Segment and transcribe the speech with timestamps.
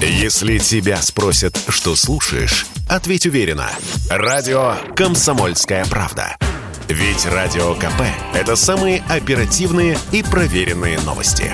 [0.00, 3.70] Если тебя спросят, что слушаешь, ответь уверенно.
[4.10, 6.36] Радио «Комсомольская правда».
[6.88, 8.02] Ведь Радио КП–
[8.34, 11.50] это самые оперативные и проверенные новости.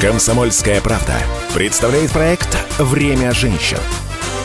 [0.00, 1.16] «Комсомольская правда»
[1.52, 3.78] представляет проект «Время женщин».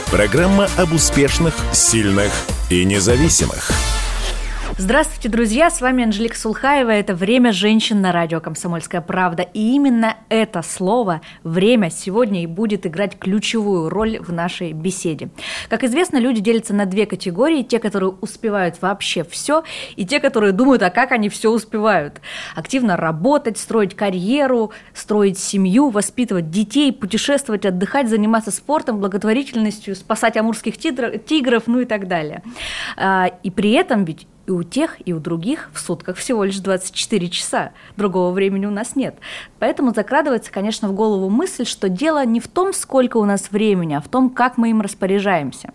[0.10, 2.32] Программа об успешных, сильных
[2.72, 3.72] и независимых–
[4.84, 5.70] Здравствуйте, друзья!
[5.70, 6.90] С вами Анжелика Сулхаева.
[6.90, 9.44] Это «Время женщин» на радио «Комсомольская правда».
[9.44, 15.30] И именно это слово «время» сегодня и будет играть ключевую роль в нашей беседе.
[15.70, 17.62] Как известно, люди делятся на две категории.
[17.62, 19.64] Те, которые успевают вообще все,
[19.98, 22.20] и те, которые думают, а как они все успевают.
[22.56, 30.80] Активно работать, строить карьеру, строить семью, воспитывать детей, путешествовать, отдыхать, заниматься спортом, благотворительностью, спасать амурских
[30.80, 32.42] тигров, ну и так далее.
[32.98, 36.60] А, и при этом ведь и у тех, и у других в сутках всего лишь
[36.60, 37.72] 24 часа.
[37.98, 39.16] Другого времени у нас нет.
[39.60, 43.94] Поэтому закрадывается, конечно, в голову мысль, что дело не в том, сколько у нас времени,
[43.94, 45.72] а в том, как мы им распоряжаемся.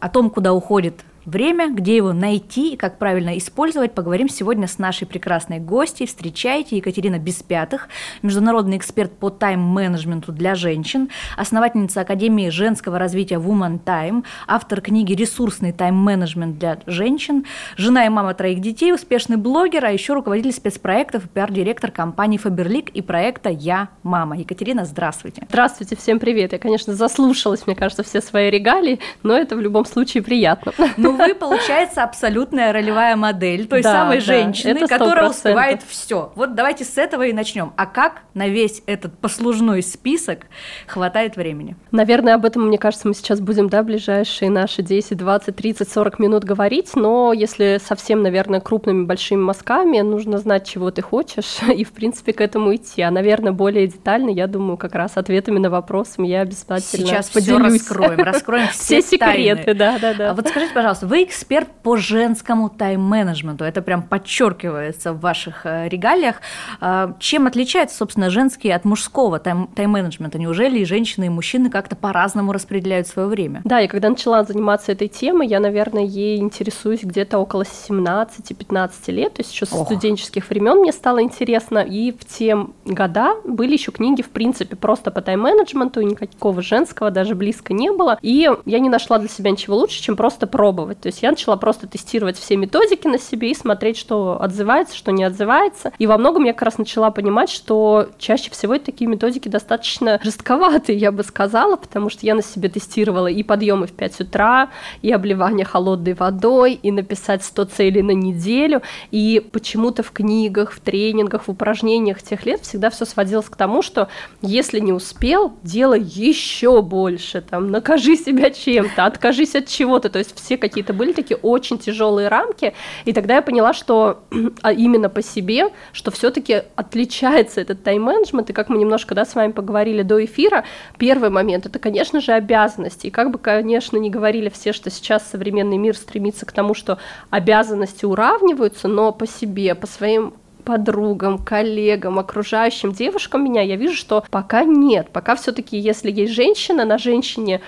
[0.00, 4.78] О том, куда уходит время, где его найти и как правильно использовать, поговорим сегодня с
[4.78, 6.06] нашей прекрасной гостьей.
[6.06, 7.88] Встречайте Екатерина Беспятых,
[8.22, 15.72] международный эксперт по тайм-менеджменту для женщин, основательница Академии женского развития Woman Time, автор книги «Ресурсный
[15.72, 17.44] тайм-менеджмент для женщин»,
[17.76, 22.90] жена и мама троих детей, успешный блогер, а еще руководитель спецпроектов и пиар-директор компании Faberlic
[22.92, 24.38] и проекта «Я мама».
[24.38, 25.44] Екатерина, здравствуйте.
[25.48, 26.52] Здравствуйте, всем привет.
[26.52, 30.72] Я, конечно, заслушалась, мне кажется, все свои регалии, но это в любом случае приятно.
[30.96, 36.32] Ну, вы, получается, абсолютная ролевая модель той да, самой да, женщины, которая успевает все.
[36.34, 37.72] Вот давайте с этого и начнем.
[37.76, 40.46] А как на весь этот послужной список
[40.86, 41.76] хватает времени?
[41.90, 46.18] Наверное, об этом, мне кажется, мы сейчас будем, да, ближайшие наши 10, 20, 30, 40
[46.18, 51.84] минут говорить, но если совсем, наверное, крупными большими мазками, нужно знать, чего ты хочешь, и,
[51.84, 53.02] в принципе, к этому идти.
[53.02, 57.82] А, наверное, более детально, я думаю, как раз ответами на вопросы я обязательно Сейчас поделюсь.
[57.82, 60.30] все раскроем, раскроем все, все секреты, да, да, да.
[60.30, 63.64] А вот скажите, пожалуйста, вы эксперт по женскому тайм-менеджменту.
[63.64, 66.36] Это прям подчеркивается в ваших э, регалиях.
[66.80, 70.38] А, чем отличается, собственно, женский от мужского тайм-менеджмента?
[70.38, 73.62] Неужели и женщины, и мужчины как-то по-разному распределяют свое время?
[73.64, 79.34] Да, я когда начала заниматься этой темой, я, наверное, ей интересуюсь где-то около 17-15 лет,
[79.34, 83.92] то есть еще со студенческих времен мне стало интересно, и в те года были еще
[83.92, 88.88] книги, в принципе, просто по тайм-менеджменту, никакого женского даже близко не было, и я не
[88.88, 91.00] нашла для себя ничего лучше, чем просто пробовать делать.
[91.00, 95.12] То есть я начала просто тестировать все методики на себе и смотреть, что отзывается, что
[95.12, 95.92] не отзывается.
[95.98, 100.98] И во многом я как раз начала понимать, что чаще всего такие методики достаточно жестковатые,
[100.98, 104.70] я бы сказала, потому что я на себе тестировала и подъемы в 5 утра,
[105.02, 108.82] и обливание холодной водой, и написать 100 целей на неделю.
[109.10, 113.82] И почему-то в книгах, в тренингах, в упражнениях тех лет всегда все сводилось к тому,
[113.82, 114.08] что
[114.42, 120.36] если не успел, делай еще больше, там, накажи себя чем-то, откажись от чего-то, то есть
[120.36, 122.74] все какие-то были такие очень тяжелые рамки,
[123.04, 124.20] и тогда я поняла, что
[124.62, 129.34] а именно по себе, что все-таки отличается этот тайм-менеджмент, и как мы немножко, да, с
[129.34, 130.64] вами поговорили до эфира,
[130.98, 135.28] первый момент, это, конечно же, обязанности, и как бы, конечно, не говорили все, что сейчас
[135.30, 136.98] современный мир стремится к тому, что
[137.30, 140.34] обязанности уравниваются, но по себе, по своим
[140.66, 146.84] подругам, коллегам, окружающим девушкам меня, я вижу, что пока нет, пока все-таки, если есть женщина,
[146.84, 147.60] на женщине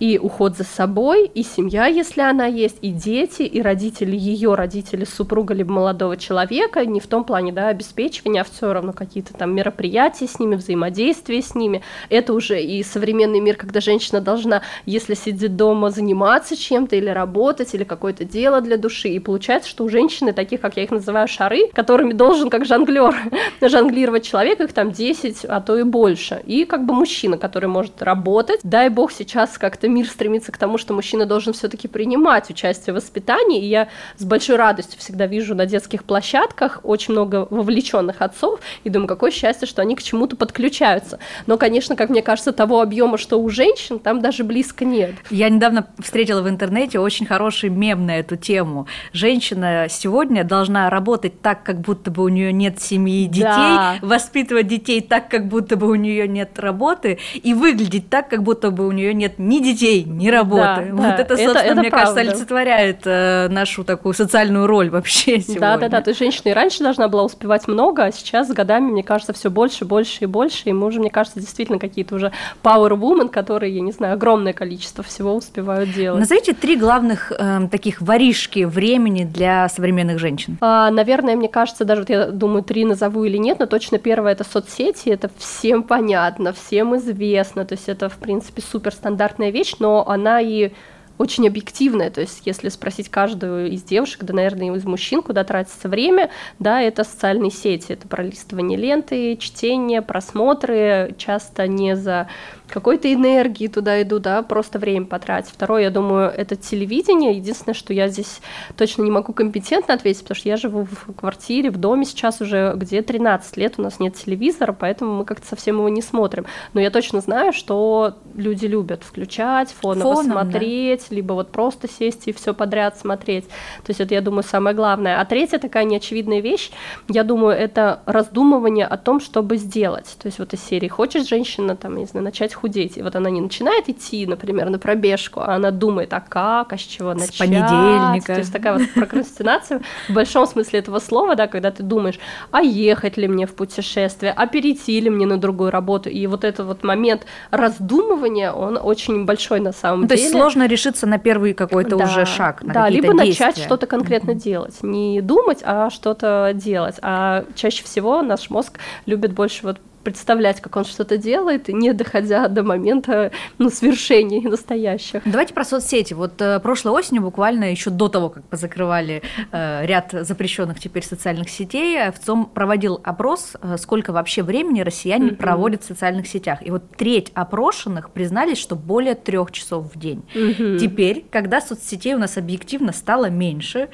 [0.00, 5.04] и уход за собой, и семья, если она есть, и дети, и родители, ее родители,
[5.04, 9.54] супруга либо молодого человека, не в том плане, да, обеспечивания, а все равно какие-то там
[9.54, 11.82] мероприятия с ними, взаимодействие с ними.
[12.08, 17.74] Это уже и современный мир, когда женщина должна, если сидит дома, заниматься чем-то или работать,
[17.74, 19.08] или какое-то дело для души.
[19.08, 23.14] И получается, что у женщины, таких, как я их называю, шары, которыми должен, как жонглер,
[23.60, 26.40] жонглировать человек, их там 10, а то и больше.
[26.46, 28.60] И как бы мужчина, который может работать.
[28.62, 32.96] Дай бог сейчас как-то мир стремится к тому, что мужчина должен все-таки принимать участие в
[32.96, 38.60] воспитании, и я с большой радостью всегда вижу на детских площадках очень много вовлеченных отцов,
[38.84, 41.18] и думаю, какое счастье, что они к чему-то подключаются.
[41.46, 45.14] Но, конечно, как мне кажется, того объема, что у женщин, там даже близко нет.
[45.30, 48.86] Я недавно встретила в интернете очень хороший мем на эту тему.
[49.12, 53.98] Женщина сегодня должна работать так, как будто бы у нее нет семьи и детей, да.
[54.02, 58.70] воспитывать детей так, как будто бы у нее нет работы, и выглядеть так, как будто
[58.70, 60.62] бы у нее нет ни детей, детей, ни работы.
[60.62, 61.16] Да, вот да.
[61.16, 62.14] это, собственно, это, это мне правда.
[62.14, 65.60] кажется, олицетворяет э, нашу такую социальную роль вообще сегодня.
[65.60, 66.00] Да, да, да.
[66.00, 69.32] То есть женщина и раньше должна была успевать много, а сейчас с годами, мне кажется,
[69.32, 70.68] все больше, больше и больше.
[70.68, 72.32] И мы уже, мне кажется, действительно какие-то уже
[72.62, 76.20] power woman, которые, я не знаю, огромное количество всего успевают делать.
[76.20, 80.58] Назовите три главных э, таких воришки времени для современных женщин.
[80.60, 84.32] А, наверное, мне кажется, даже вот я думаю, три назову или нет, но точно первое
[84.32, 90.06] это соцсети, это всем понятно, всем известно, то есть это, в принципе, суперстандартная вещь, но
[90.08, 90.72] она и
[91.20, 95.86] очень объективная, то есть если спросить каждую из девушек, да, наверное, из мужчин, куда тратится
[95.86, 102.28] время, да, это социальные сети, это пролистывание ленты, чтение, просмотры, часто не за
[102.70, 105.50] какой-то энергии туда иду, да, просто время потратить.
[105.50, 107.32] Второе, я думаю, это телевидение.
[107.32, 108.40] Единственное, что я здесь
[108.76, 112.72] точно не могу компетентно ответить, потому что я живу в квартире, в доме сейчас уже
[112.76, 116.46] где 13 лет, у нас нет телевизора, поэтому мы как-то совсем его не смотрим.
[116.72, 121.16] Но я точно знаю, что люди любят включать, фоново Фоном, смотреть, да.
[121.16, 123.46] либо вот просто сесть и все подряд смотреть.
[123.84, 125.20] То есть это, я думаю, самое главное.
[125.20, 126.70] А третья такая неочевидная вещь,
[127.08, 130.16] я думаю, это раздумывание о том, чтобы сделать.
[130.20, 132.96] То есть вот из серии «Хочешь женщина, там, не знаю, начать худеть.
[132.96, 136.78] И вот она не начинает идти, например, на пробежку, а она думает, а как, а
[136.78, 137.34] с чего начать.
[137.34, 138.34] С понедельника.
[138.34, 142.18] То есть такая вот прокрастинация в большом смысле этого слова, да, когда ты думаешь,
[142.50, 146.08] а ехать ли мне в путешествие, а перейти ли мне на другую работу.
[146.08, 150.16] И вот этот вот момент раздумывания, он очень большой на самом ну, деле.
[150.16, 153.46] То есть сложно решиться на первый какой-то да, уже шаг, на Да, либо действия.
[153.46, 154.82] начать что-то конкретно делать.
[154.82, 156.96] Не думать, а что-то делать.
[157.02, 162.48] А чаще всего наш мозг любит больше вот представлять, как он что-то делает, не доходя
[162.48, 165.22] до момента ну, свершений настоящих.
[165.24, 166.14] Давайте про соцсети.
[166.14, 171.50] Вот э, прошлой осенью, буквально еще до того, как позакрывали э, ряд запрещенных теперь социальных
[171.50, 175.36] сетей, э, ВЦОМ проводил опрос, э, сколько вообще времени россияне mm-hmm.
[175.36, 176.60] проводят в социальных сетях.
[176.62, 180.22] И вот треть опрошенных признались, что более трех часов в день.
[180.34, 180.78] Mm-hmm.
[180.78, 183.88] Теперь, когда соцсетей у нас объективно стало меньше,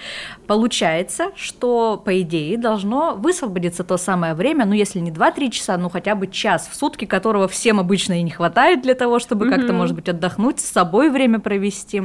[0.47, 5.89] получается, что, по идее, должно высвободиться то самое время, ну, если не 2-3 часа, ну,
[5.97, 9.51] хотя бы час в сутки, которого всем обычно и не хватает для того, чтобы mm-hmm.
[9.51, 12.03] как-то, может быть, отдохнуть, с собой время провести,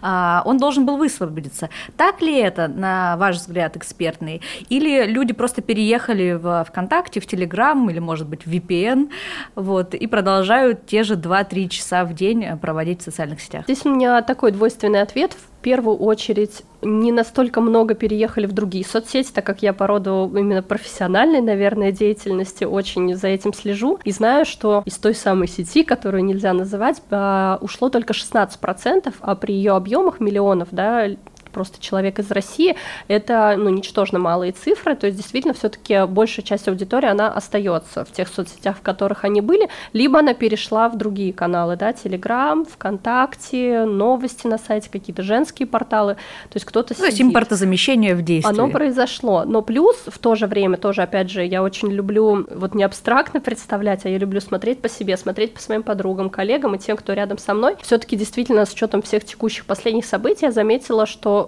[0.00, 1.68] а, он должен был высвободиться.
[1.96, 4.40] Так ли это, на ваш взгляд, экспертный?
[4.68, 9.10] Или люди просто переехали в ВКонтакте, в Телеграм или, может быть, в VPN,
[9.56, 13.64] вот, и продолжают те же 2-3 часа в день проводить в социальных сетях?
[13.64, 15.32] Здесь у меня такой двойственный ответ.
[15.32, 20.30] В первую очередь не настолько много переехали в другие соцсети, так как я по роду
[20.34, 23.98] именно профессиональной, наверное, деятельности очень за этим слежу.
[24.04, 29.34] И знаю, что из той самой сети, которую нельзя называть, а, ушло только 16%, а
[29.34, 31.06] при ее объемах миллионов, да,
[31.58, 32.76] просто человек из России,
[33.08, 38.12] это ну, ничтожно малые цифры, то есть действительно все-таки большая часть аудитории, она остается в
[38.12, 43.86] тех соцсетях, в которых они были, либо она перешла в другие каналы, да, Телеграм, ВКонтакте,
[43.86, 48.48] новости на сайте, какие-то женские порталы, то есть кто-то То есть импортозамещение в действии.
[48.48, 52.76] Оно произошло, но плюс в то же время, тоже, опять же, я очень люблю вот
[52.76, 56.78] не абстрактно представлять, а я люблю смотреть по себе, смотреть по своим подругам, коллегам и
[56.78, 57.74] тем, кто рядом со мной.
[57.82, 61.47] Все-таки действительно с учетом всех текущих последних событий я заметила, что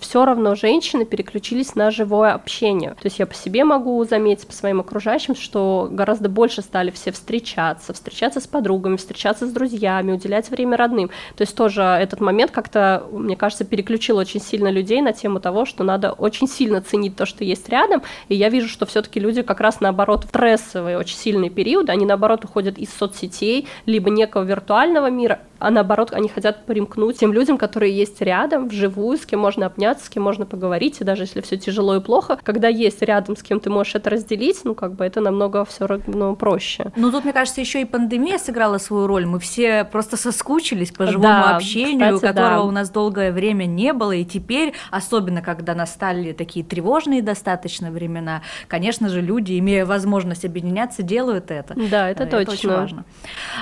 [0.00, 2.90] все равно женщины переключились на живое общение.
[2.90, 7.12] То есть я по себе могу заметить, по своим окружающим, что гораздо больше стали все
[7.12, 11.10] встречаться, встречаться с подругами, встречаться с друзьями, уделять время родным.
[11.36, 15.66] То есть тоже этот момент как-то, мне кажется, переключил очень сильно людей на тему того,
[15.66, 18.02] что надо очень сильно ценить то, что есть рядом.
[18.28, 22.06] И я вижу, что все-таки люди как раз наоборот в стрессовые, очень сильные периоды, они
[22.06, 27.58] наоборот уходят из соцсетей, либо некого виртуального мира, а наоборот они хотят примкнуть тем людям,
[27.58, 31.40] которые есть рядом, вживую, с кем можно обняться, с кем можно поговорить, и даже если
[31.40, 34.94] все тяжело и плохо, когда есть рядом, с кем ты можешь это разделить, ну, как
[34.94, 36.92] бы это намного все равно проще.
[36.96, 39.26] Ну, тут, мне кажется, еще и пандемия сыграла свою роль.
[39.26, 42.64] Мы все просто соскучились по живому да, общению, кстати, которого да.
[42.64, 48.42] у нас долгое время не было, и теперь, особенно когда настали такие тревожные достаточно времена,
[48.68, 51.74] конечно же, люди, имея возможность объединяться, делают это.
[51.74, 52.52] Да, это, это точно.
[52.52, 53.04] очень важно.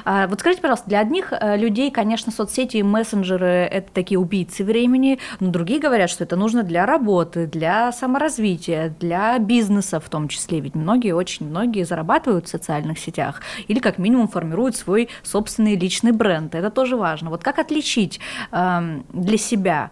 [0.04, 4.64] А, вот скажите, пожалуйста, для одних э, людей, конечно, соцсети и мессенджеры– это такие убийцы
[4.64, 10.28] времени, но другие говорят, что это нужно для работы, для саморазвития, для бизнеса в том
[10.28, 10.60] числе.
[10.60, 16.12] Ведь многие, очень многие зарабатывают в социальных сетях или как минимум формируют свой собственный личный
[16.12, 16.54] бренд.
[16.54, 17.28] Это тоже важно.
[17.28, 18.18] Вот как отличить
[18.50, 19.90] э, для себя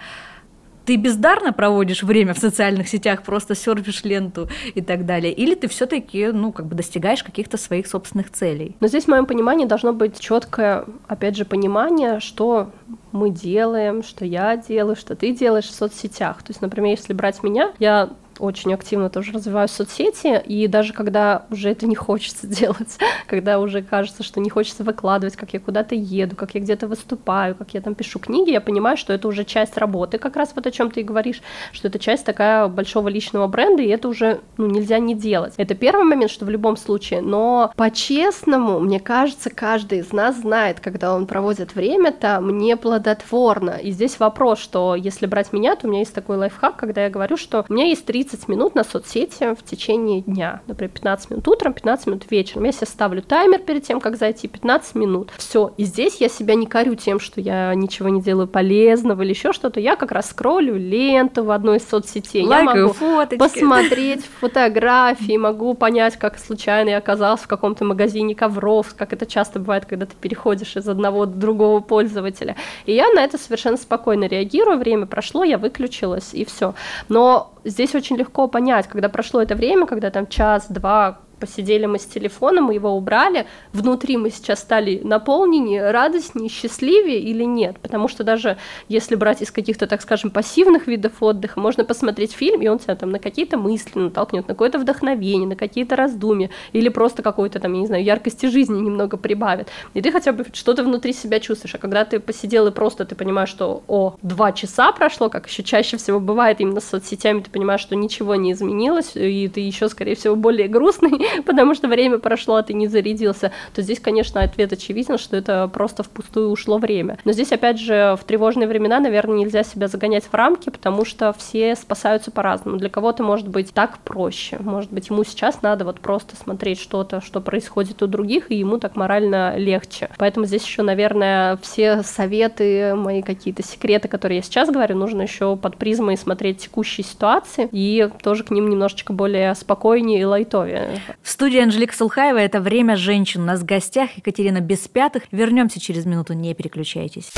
[0.85, 5.69] ты бездарно проводишь время в социальных сетях, просто серфишь ленту и так далее, или ты
[5.69, 8.76] все-таки, ну, как бы достигаешь каких-то своих собственных целей.
[8.81, 12.71] Но здесь, в моем понимании, должно быть четкое, опять же, понимание, что
[13.12, 16.38] мы делаем, что я делаю, что ты делаешь в соцсетях.
[16.38, 21.47] То есть, например, если брать меня, я очень активно тоже развиваю соцсети, и даже когда
[21.50, 25.95] уже это не хочется делать, когда уже кажется, что не хочется выкладывать, как я куда-то
[25.95, 29.45] еду, как я где-то выступаю, как я там пишу книги, я понимаю, что это уже
[29.45, 33.09] часть работы, как раз вот о чем ты и говоришь, что это часть такая большого
[33.09, 35.55] личного бренда, и это уже ну, нельзя не делать.
[35.57, 40.81] Это первый момент, что в любом случае, но по-честному, мне кажется, каждый из нас знает,
[40.81, 43.79] когда он проводит время там неплодотворно.
[43.83, 47.11] И здесь вопрос, что если брать меня, то у меня есть такой лайфхак, когда я
[47.11, 50.62] говорю, что у меня есть 30 минут на соцсети в течение дня.
[50.66, 52.64] Например, 15 минут утром, 15 минут вечером.
[52.64, 55.31] Я себе ставлю таймер перед тем, как зайти, 15 минут.
[55.37, 55.73] Все.
[55.76, 59.52] И здесь я себя не корю тем, что я ничего не делаю полезного или еще
[59.52, 59.78] что-то.
[59.81, 62.47] Я как раз скроллю ленту в одной из соцсетей.
[62.47, 63.38] Лайкаю я могу фоточки.
[63.38, 69.59] посмотреть фотографии, могу понять, как случайно я оказался в каком-то магазине ковров, как это часто
[69.59, 72.57] бывает, когда ты переходишь из одного до другого пользователя.
[72.87, 74.78] И я на это совершенно спокойно реагирую.
[74.78, 76.75] Время прошло, я выключилась, и все.
[77.09, 82.05] Но здесь очень легко понять, когда прошло это время, когда там час-два посидели мы с
[82.05, 87.79] телефоном, мы его убрали, внутри мы сейчас стали наполненнее, радостнее, счастливее или нет?
[87.81, 88.57] Потому что даже
[88.88, 92.97] если брать из каких-то, так скажем, пассивных видов отдыха, можно посмотреть фильм, и он тебя
[92.97, 97.73] там на какие-то мысли натолкнет, на какое-то вдохновение, на какие-то раздумья, или просто какой-то там,
[97.75, 99.69] я не знаю, яркости жизни немного прибавит.
[99.95, 101.75] И ты хотя бы что-то внутри себя чувствуешь.
[101.75, 105.62] А когда ты посидел и просто ты понимаешь, что, о, два часа прошло, как еще
[105.62, 109.88] чаще всего бывает именно с соцсетями, ты понимаешь, что ничего не изменилось, и ты еще,
[109.88, 114.43] скорее всего, более грустный, потому что время прошло, а ты не зарядился, то здесь, конечно,
[114.43, 117.19] ответ очевиден, что это просто впустую ушло время.
[117.25, 121.33] Но здесь, опять же, в тревожные времена, наверное, нельзя себя загонять в рамки, потому что
[121.33, 122.78] все спасаются по-разному.
[122.78, 127.21] Для кого-то может быть так проще, может быть, ему сейчас надо вот просто смотреть что-то,
[127.21, 130.11] что происходит у других, и ему так морально легче.
[130.19, 135.57] Поэтому здесь еще, наверное, все советы, мои какие-то секреты, которые я сейчас говорю, нужно еще
[135.57, 141.00] под призмой смотреть текущие ситуации и тоже к ним немножечко более спокойнее и лайтовее.
[141.23, 143.42] В студии Анжелика Сулхаева «Это время женщин».
[143.42, 145.25] У нас в гостях Екатерина Беспятых.
[145.30, 147.33] Вернемся через минуту, не переключайтесь.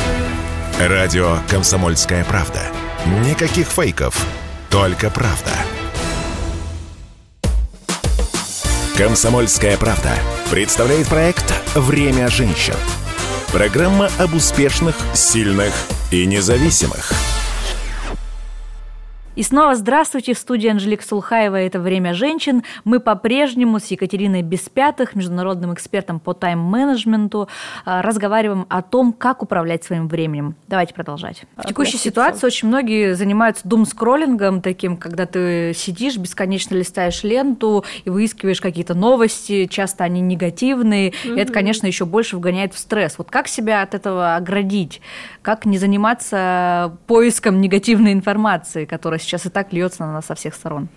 [0.79, 2.61] Радио «Комсомольская правда».
[3.25, 4.27] Никаких фейков,
[4.71, 5.53] только правда.
[8.97, 10.11] «Комсомольская правда»
[10.51, 12.75] представляет проект «Время женщин».
[13.53, 15.73] Программа об успешных, сильных
[16.11, 17.13] и независимых–
[19.37, 22.63] и снова здравствуйте, в студии Анжелика Сулхаева «Это время женщин».
[22.85, 27.49] Мы по-прежнему с Екатериной Беспятых, международным экспертом по тайм-менеджменту,
[27.85, 30.57] а, разговариваем о том, как управлять своим временем.
[30.69, 31.45] Давайте продолжать.
[31.57, 38.11] В текущей ситуации очень многие занимаются дум-скроллингом таким, когда ты сидишь, бесконечно листаешь ленту и
[38.11, 41.37] выискиваешь какие-то новости, часто они негативные, mm-hmm.
[41.37, 43.19] и это, конечно, еще больше вгоняет в стресс.
[43.19, 45.03] Вот как себя от этого оградить?
[45.43, 50.55] Как не заниматься поиском негативной информации, которая сейчас и так льется на нас со всех
[50.55, 50.89] сторон.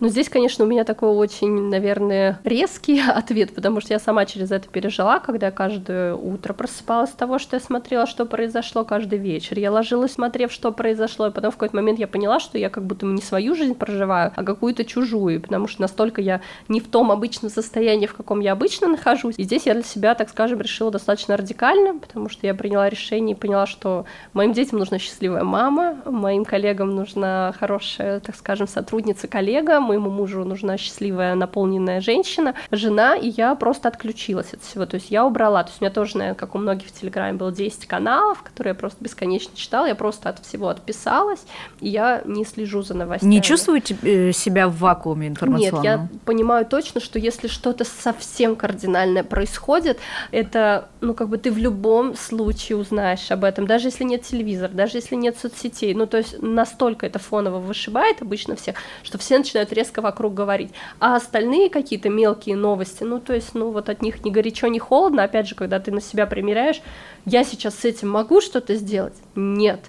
[0.00, 4.50] Но здесь, конечно, у меня такой очень, наверное, резкий ответ, потому что я сама через
[4.50, 9.18] это пережила, когда я каждое утро просыпалась с того, что я смотрела, что произошло каждый
[9.18, 9.58] вечер.
[9.58, 12.84] Я ложилась, смотрев, что произошло, и потом в какой-то момент я поняла, что я как
[12.84, 17.10] будто не свою жизнь проживаю, а какую-то чужую, потому что настолько я не в том
[17.10, 19.34] обычном состоянии, в каком я обычно нахожусь.
[19.38, 23.36] И здесь я для себя, так скажем, решила достаточно радикально, потому что я приняла решение
[23.36, 29.28] и поняла, что моим детям нужна счастливая мама, моим коллегам нужна хорошая, так скажем, сотрудница,
[29.28, 34.96] коллега, моему мужу нужна счастливая, наполненная женщина, жена, и я просто отключилась от всего, то
[34.96, 37.52] есть я убрала, то есть у меня тоже, наверное, как у многих в Телеграме было
[37.52, 41.44] 10 каналов, которые я просто бесконечно читала, я просто от всего отписалась,
[41.80, 43.30] и я не слежу за новостями.
[43.30, 45.82] Не чувствуете э, себя в вакууме информационном?
[45.82, 49.98] Нет, я понимаю точно, что если что-то совсем кардинальное происходит,
[50.30, 54.70] это, ну, как бы ты в любом случае узнаешь об этом, даже если нет телевизора,
[54.70, 59.38] даже если нет соцсетей, ну, то есть настолько это фоново вышибает обычно всех, что все
[59.38, 60.72] начинают резко вокруг говорить.
[60.98, 64.78] А остальные какие-то мелкие новости, ну, то есть, ну, вот от них ни горячо, ни
[64.78, 66.82] холодно, опять же, когда ты на себя примеряешь,
[67.24, 69.14] я сейчас с этим могу что-то сделать?
[69.34, 69.80] Нет.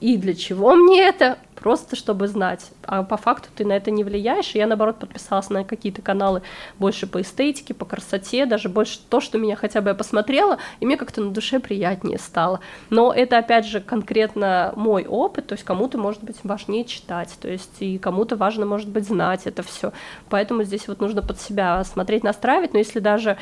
[0.00, 1.38] И для чего мне это?
[1.60, 2.70] Просто чтобы знать.
[2.84, 4.54] А по факту ты на это не влияешь.
[4.54, 6.42] И я, наоборот, подписалась на какие-то каналы
[6.78, 10.86] больше по эстетике, по красоте, даже больше то, что меня хотя бы я посмотрела, и
[10.86, 12.60] мне как-то на душе приятнее стало.
[12.90, 17.48] Но это, опять же, конкретно мой опыт, то есть кому-то, может быть, важнее читать, то
[17.48, 19.92] есть и кому-то важно, может быть, знать это все.
[20.28, 23.36] Поэтому здесь вот нужно под себя смотреть, настраивать, но если даже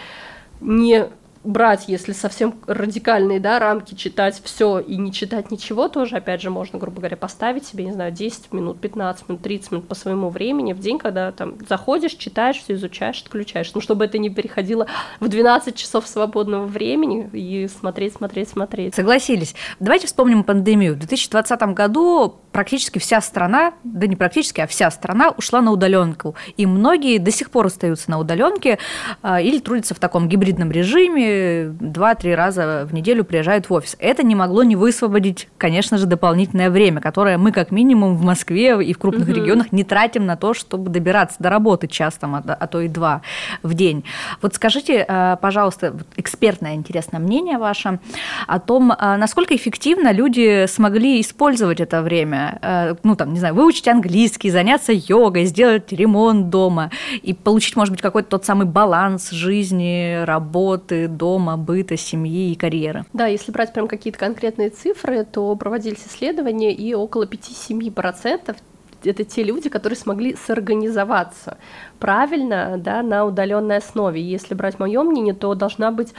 [0.61, 1.09] не
[1.47, 6.51] брать, если совсем радикальные да, рамки, читать все и не читать ничего, тоже, опять же,
[6.51, 10.29] можно, грубо говоря, поставить себе, не знаю, 10 минут, 15 минут, 30 минут по своему
[10.29, 14.87] времени в день, когда там заходишь, читаешь, все изучаешь, отключаешь, ну, чтобы это не переходило
[15.21, 18.95] в 12 часов свободного времени и смотреть, смотреть, смотреть.
[18.95, 19.55] Согласились.
[19.81, 20.95] Давайте вспомним пандемию.
[20.95, 26.35] В 2020 году практически вся страна, да не практически, а вся страна ушла на удаленку.
[26.57, 28.79] И многие до сих пор остаются на удаленке
[29.23, 31.36] а, или трудятся в таком гибридном режиме,
[31.81, 33.97] два-три раза в неделю приезжают в офис.
[33.99, 38.83] Это не могло не высвободить, конечно же, дополнительное время, которое мы как минимум в Москве
[38.85, 39.37] и в крупных угу.
[39.37, 42.89] регионах не тратим на то, чтобы добираться до работы час, там, а, а то и
[42.89, 43.23] два
[43.63, 44.05] в день.
[44.43, 47.99] Вот скажите, а, пожалуйста, экспертное интересное мнение ваше
[48.47, 53.55] о том, а, насколько эффективно люди смогли использовать это время, э, ну, там, не знаю,
[53.55, 56.91] выучить английский, заняться йогой, сделать ремонт дома
[57.23, 61.26] и получить, может быть, какой-то тот самый баланс жизни, работы, дома,
[61.57, 63.05] быта, семьи и карьеры.
[63.13, 68.57] Да, если брать прям какие-то конкретные цифры, то проводились исследования, и около 5-7%
[69.05, 71.59] это те люди, которые смогли сорганизоваться
[71.99, 74.21] правильно, да, на удаленной основе.
[74.21, 76.13] Если брать мое мнение, то должна быть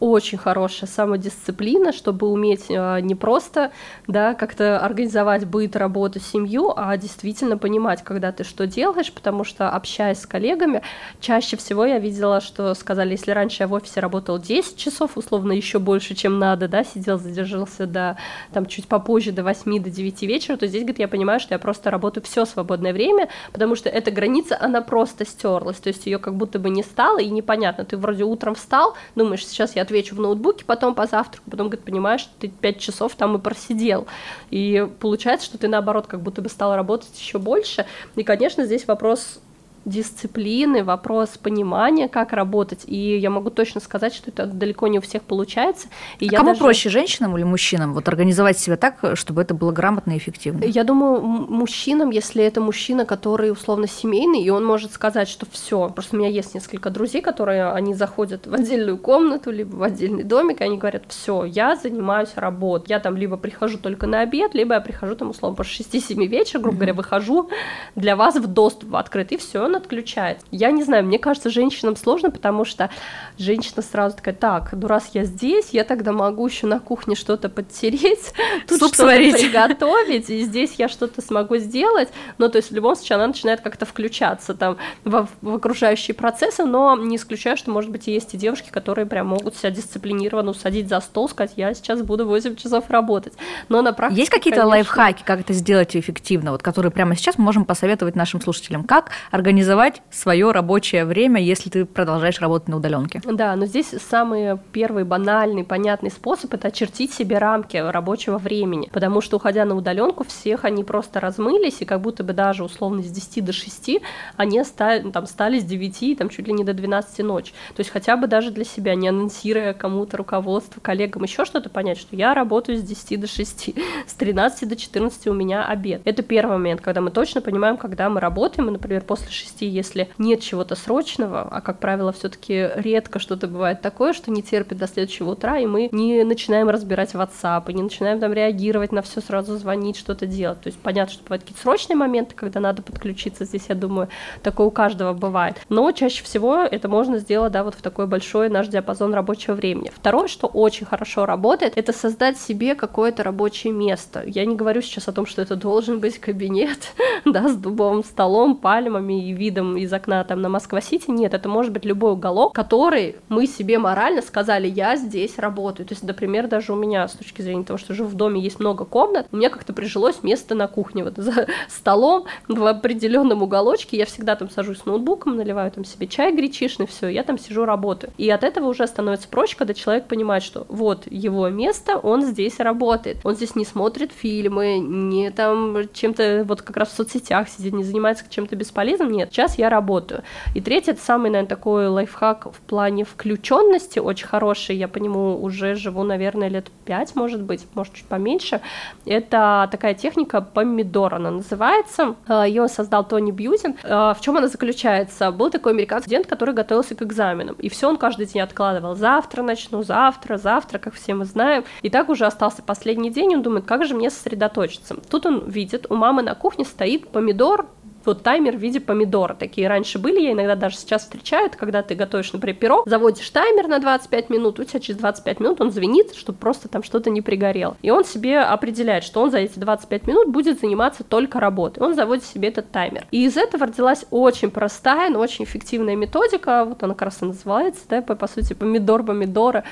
[0.00, 3.72] очень хорошая самодисциплина, чтобы уметь э, не просто
[4.06, 9.70] да, как-то организовать быт, работу, семью, а действительно понимать, когда ты что делаешь, потому что
[9.70, 10.82] общаясь с коллегами,
[11.20, 15.52] чаще всего я видела, что сказали, если раньше я в офисе работал 10 часов, условно
[15.52, 18.16] еще больше, чем надо, да, сидел, задержался до
[18.52, 21.58] там чуть попозже, до 8, до 9 вечера, то здесь, говорит, я понимаю, что я
[21.58, 26.18] просто работаю все свободное время, потому что эта граница, она просто стерлась, то есть ее
[26.18, 30.14] как будто бы не стало, и непонятно, ты вроде утром встал, думаешь, сейчас я отвечу
[30.14, 34.06] в ноутбуке, потом по завтраку, потом, говорит, понимаешь, что ты пять часов там и просидел.
[34.50, 37.86] И получается, что ты, наоборот, как будто бы стал работать еще больше.
[38.14, 39.40] И, конечно, здесь вопрос
[39.88, 42.84] дисциплины, вопрос понимания, как работать.
[42.86, 45.88] И я могу точно сказать, что это далеко не у всех получается.
[46.18, 46.60] И а кому даже...
[46.60, 50.64] проще, женщинам или мужчинам, вот организовать себя так, чтобы это было грамотно и эффективно?
[50.64, 55.88] Я думаю, мужчинам, если это мужчина, который условно семейный, и он может сказать, что все.
[55.88, 60.24] Просто у меня есть несколько друзей, которые они заходят в отдельную комнату, либо в отдельный
[60.24, 62.86] домик, и они говорят, все, я занимаюсь работой.
[62.88, 66.60] Я там либо прихожу только на обед, либо я прихожу там условно по 6-7 вечера,
[66.60, 67.50] грубо говоря, выхожу
[67.94, 70.46] для вас в доступ открыт, и все, отключается.
[70.50, 72.90] Я не знаю, мне кажется, женщинам сложно, потому что
[73.38, 77.48] женщина сразу такая, так, ну раз я здесь, я тогда могу еще на кухне что-то
[77.48, 78.32] подтереть,
[78.68, 82.08] тут Суп что-то приготовить, и здесь я что-то смогу сделать.
[82.38, 86.64] Ну, то есть в любом случае она начинает как-то включаться там в, в окружающие процессы,
[86.64, 90.50] но не исключаю, что, может быть, и есть и девушки, которые прям могут себя дисциплинированно
[90.50, 93.34] усадить за стол, сказать, я сейчас буду 8 часов работать.
[93.68, 94.70] Но на практике, Есть какие-то конечно...
[94.70, 99.10] лайфхаки, как это сделать эффективно, вот, которые прямо сейчас мы можем посоветовать нашим слушателям, как
[99.30, 103.20] организовать организовать свое рабочее время, если ты продолжаешь работать на удаленке.
[103.24, 109.20] Да, но здесь самый первый банальный, понятный способ это очертить себе рамки рабочего времени, потому
[109.20, 113.10] что уходя на удаленку, всех они просто размылись, и как будто бы даже условно с
[113.10, 114.00] 10 до 6
[114.36, 117.52] они стали, там, стали с 9, там, чуть ли не до 12 ночи.
[117.74, 121.98] То есть хотя бы даже для себя, не анонсируя кому-то, руководству, коллегам, еще что-то понять,
[121.98, 123.70] что я работаю с 10 до 6,
[124.06, 126.02] с 13 до 14 у меня обед.
[126.04, 129.66] Это первый момент, когда мы точно понимаем, когда мы работаем, и, например, после 6 вести,
[129.66, 134.42] если нет чего-то срочного, а, как правило, все таки редко что-то бывает такое, что не
[134.42, 138.92] терпит до следующего утра, и мы не начинаем разбирать WhatsApp, и не начинаем там реагировать
[138.92, 140.60] на все сразу звонить, что-то делать.
[140.60, 144.08] То есть понятно, что бывают какие-то срочные моменты, когда надо подключиться, здесь, я думаю,
[144.42, 145.56] такое у каждого бывает.
[145.68, 149.90] Но чаще всего это можно сделать, да, вот в такой большой наш диапазон рабочего времени.
[149.94, 154.22] Второе, что очень хорошо работает, это создать себе какое-то рабочее место.
[154.26, 156.92] Я не говорю сейчас о том, что это должен быть кабинет,
[157.24, 161.72] да, с дубовым столом, пальмами и видом из окна там на Москва-Сити, нет, это может
[161.72, 165.86] быть любой уголок, который мы себе морально сказали, я здесь работаю.
[165.86, 168.60] То есть, например, даже у меня с точки зрения того, что живу в доме, есть
[168.60, 173.96] много комнат, у меня как-то прижилось место на кухне, вот за столом в определенном уголочке,
[173.96, 177.64] я всегда там сажусь с ноутбуком, наливаю там себе чай гречишный, все, я там сижу,
[177.64, 178.12] работаю.
[178.18, 182.58] И от этого уже становится проще, когда человек понимает, что вот его место, он здесь
[182.58, 187.72] работает, он здесь не смотрит фильмы, не там чем-то вот как раз в соцсетях сидит,
[187.72, 190.22] не занимается чем-то бесполезным, нет, сейчас я работаю.
[190.54, 195.40] И третий, это самый, наверное, такой лайфхак в плане включенности, очень хороший, я по нему
[195.40, 198.60] уже живу, наверное, лет пять, может быть, может, чуть поменьше.
[199.04, 202.16] Это такая техника помидор, она называется.
[202.26, 203.76] А, Ее создал Тони Бьюзин.
[203.84, 205.30] А, в чем она заключается?
[205.30, 208.94] Был такой американский студент, который готовился к экзаменам, и все он каждый день откладывал.
[208.94, 211.64] Завтра начну, завтра, завтра, как все мы знаем.
[211.82, 214.96] И так уже остался последний день, он думает, как же мне сосредоточиться.
[215.10, 217.66] Тут он видит, у мамы на кухне стоит помидор,
[218.08, 219.34] вот таймер в виде помидора.
[219.34, 223.68] Такие раньше были, я иногда даже сейчас встречаю, когда ты готовишь, например, пирог, заводишь таймер
[223.68, 227.22] на 25 минут, у тебя через 25 минут он звенит, чтобы просто там что-то не
[227.22, 227.76] пригорело.
[227.82, 231.82] И он себе определяет, что он за эти 25 минут будет заниматься только работой.
[231.82, 233.06] Он заводит себе этот таймер.
[233.10, 237.26] И из этого родилась очень простая, но очень эффективная методика, вот она как раз и
[237.26, 239.64] называется, да, по, по сути, помидор помидора.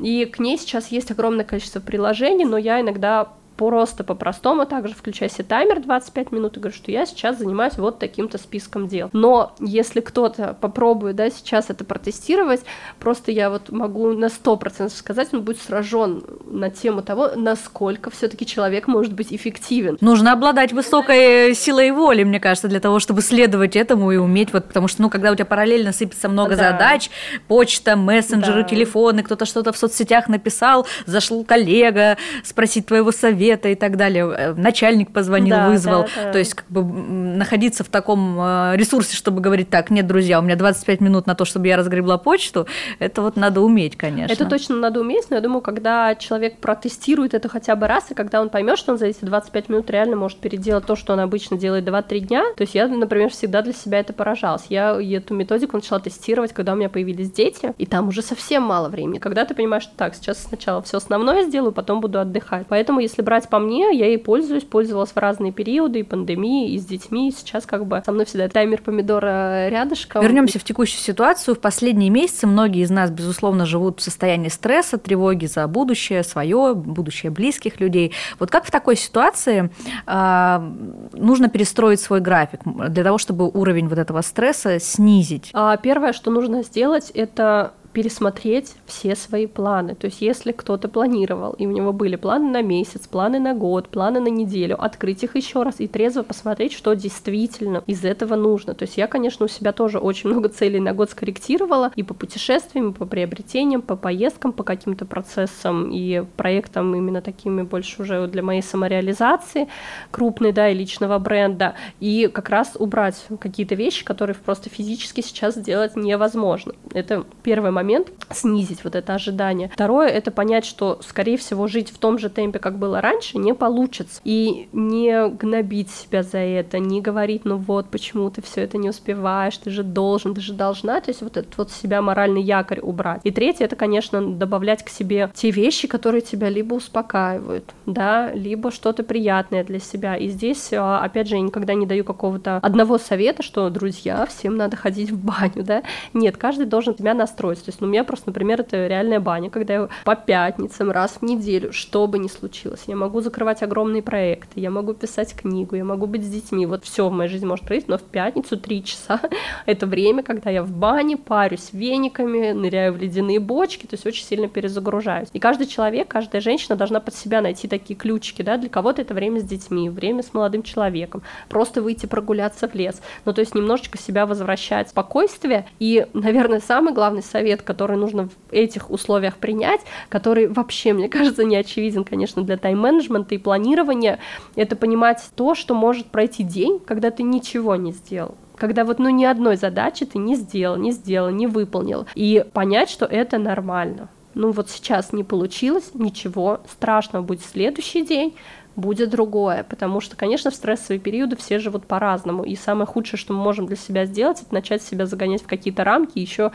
[0.00, 5.28] И к ней сейчас есть огромное количество приложений, но я иногда просто по-простому также включай
[5.30, 9.10] себе таймер 25 минут и говорю, что я сейчас занимаюсь вот таким-то списком дел.
[9.12, 12.62] Но если кто-то попробует, да, сейчас это протестировать,
[12.98, 18.46] просто я вот могу на 100% сказать, он будет сражен на тему того, насколько все-таки
[18.46, 19.98] человек может быть эффективен.
[20.00, 24.66] Нужно обладать высокой силой воли, мне кажется, для того, чтобы следовать этому и уметь, вот,
[24.66, 26.72] потому что, ну, когда у тебя параллельно сыпется много да.
[26.72, 27.10] задач,
[27.46, 28.68] почта, мессенджеры, да.
[28.68, 34.54] телефоны, кто-то что-то в соцсетях написал, зашел коллега спросить твоего совета и так далее, э,
[34.54, 36.32] начальник позвонил, да, вызвал, да, да.
[36.32, 40.42] то есть как бы находиться в таком э, ресурсе, чтобы говорить, так, нет, друзья, у
[40.42, 42.66] меня 25 минут на то, чтобы я разгребла почту,
[42.98, 44.32] это вот надо уметь, конечно.
[44.32, 48.14] Это точно надо уметь, но я думаю, когда человек протестирует это хотя бы раз, и
[48.14, 51.20] когда он поймет, что он за эти 25 минут реально может переделать то, что он
[51.20, 54.66] обычно делает 2-3 дня, то есть я, например, всегда для себя это поражалась.
[54.68, 58.88] Я эту методику начала тестировать, когда у меня появились дети, и там уже совсем мало
[58.88, 59.18] времени.
[59.18, 62.66] Когда ты понимаешь, что так, сейчас сначала все основное сделаю, потом буду отдыхать.
[62.68, 66.78] Поэтому, если брать по мне, я ей пользуюсь, пользовалась в разные периоды, и пандемии, и
[66.78, 70.22] с детьми, и сейчас как бы со мной всегда таймер помидора рядышком.
[70.22, 71.54] Вернемся в текущую ситуацию.
[71.54, 76.74] В последние месяцы многие из нас, безусловно, живут в состоянии стресса, тревоги за будущее свое,
[76.74, 78.12] будущее близких людей.
[78.38, 79.70] Вот как в такой ситуации
[80.06, 80.70] э,
[81.12, 85.50] нужно перестроить свой график для того, чтобы уровень вот этого стресса снизить?
[85.52, 89.94] А, первое, что нужно сделать, это пересмотреть все свои планы.
[89.94, 93.88] То есть если кто-то планировал, и у него были планы на месяц, планы на год,
[93.88, 98.74] планы на неделю, открыть их еще раз и трезво посмотреть, что действительно из этого нужно.
[98.74, 102.14] То есть я, конечно, у себя тоже очень много целей на год скорректировала и по
[102.14, 108.26] путешествиям, и по приобретениям, по поездкам, по каким-то процессам и проектам именно такими больше уже
[108.26, 109.68] для моей самореализации
[110.10, 111.74] крупной, да, и личного бренда.
[112.00, 116.74] И как раз убрать какие-то вещи, которые просто физически сейчас сделать невозможно.
[116.92, 119.70] Это первый момент момент снизить вот это ожидание.
[119.72, 123.54] Второе— это понять, что, скорее всего, жить в том же темпе, как было раньше, не
[123.54, 124.20] получится.
[124.24, 128.88] И не гнобить себя за это, не говорить, ну вот, почему ты все это не
[128.88, 132.80] успеваешь, ты же должен, ты же должна, то есть вот этот вот себя моральный якорь
[132.80, 133.20] убрать.
[133.24, 138.70] И третье— это, конечно, добавлять к себе те вещи, которые тебя либо успокаивают, да, либо
[138.70, 140.16] что-то приятное для себя.
[140.16, 144.56] И здесь, а, опять же, я никогда не даю какого-то одного совета, что, друзья, всем
[144.56, 145.82] надо ходить в баню, да.
[146.14, 147.62] Нет, каждый должен себя настроить.
[147.64, 151.18] То есть, ну, у меня просто, например, это реальная баня, когда я по пятницам раз
[151.20, 155.76] в неделю, что бы ни случилось, я могу закрывать огромные проекты, я могу писать книгу,
[155.76, 158.56] я могу быть с детьми, вот все в моей жизни может происходить, но в пятницу
[158.56, 159.20] три часа—
[159.66, 164.24] это время, когда я в бане парюсь вениками, ныряю в ледяные бочки, то есть очень
[164.24, 165.28] сильно перезагружаюсь.
[165.32, 169.14] И каждый человек, каждая женщина должна под себя найти такие ключики, да, для кого-то это
[169.14, 173.54] время с детьми, время с молодым человеком, просто выйти прогуляться в лес, ну, то есть
[173.54, 179.80] немножечко себя возвращать спокойствие, и, наверное, самый главный совет, который нужно в этих условиях принять,
[180.08, 184.18] который вообще, мне кажется, не очевиден, конечно, для тайм-менеджмента и планирования,
[184.54, 188.36] это понимать то, что может пройти день, когда ты ничего не сделал.
[188.56, 192.88] Когда вот ну ни одной задачи ты не сделал, не сделал, не выполнил, и понять,
[192.88, 194.08] что это нормально.
[194.34, 198.34] Ну вот сейчас не получилось, ничего страшного будет следующий день,
[198.76, 203.32] будет другое, потому что, конечно, в стрессовые периоды все живут по-разному, и самое худшее, что
[203.32, 206.52] мы можем для себя сделать, это начать себя загонять в какие-то рамки, еще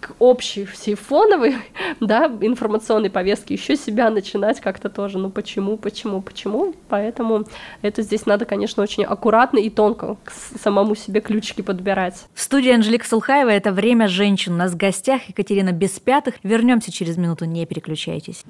[0.00, 1.56] к общей всей фоновой,
[2.00, 7.44] да, информационной повестке еще себя начинать как-то тоже, ну почему, почему, почему, поэтому
[7.82, 10.32] это здесь надо, конечно, очень аккуратно и тонко к
[10.62, 12.26] самому себе ключики подбирать.
[12.34, 14.54] В студии Анжелика Сулхаева это «Время женщин».
[14.54, 16.34] У нас в гостях Екатерина Беспятых.
[16.42, 18.44] Вернемся через минуту, не переключайтесь.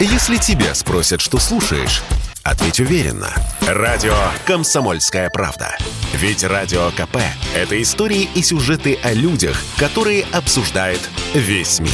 [0.00, 2.02] Если тебя спросят, что слушаешь,
[2.44, 3.32] Ответь уверенно.
[3.60, 4.14] Радио
[4.46, 5.76] «Комсомольская правда».
[6.14, 7.18] Ведь Радио КП–
[7.54, 11.00] это истории и сюжеты о людях, которые обсуждает
[11.34, 11.92] весь мир.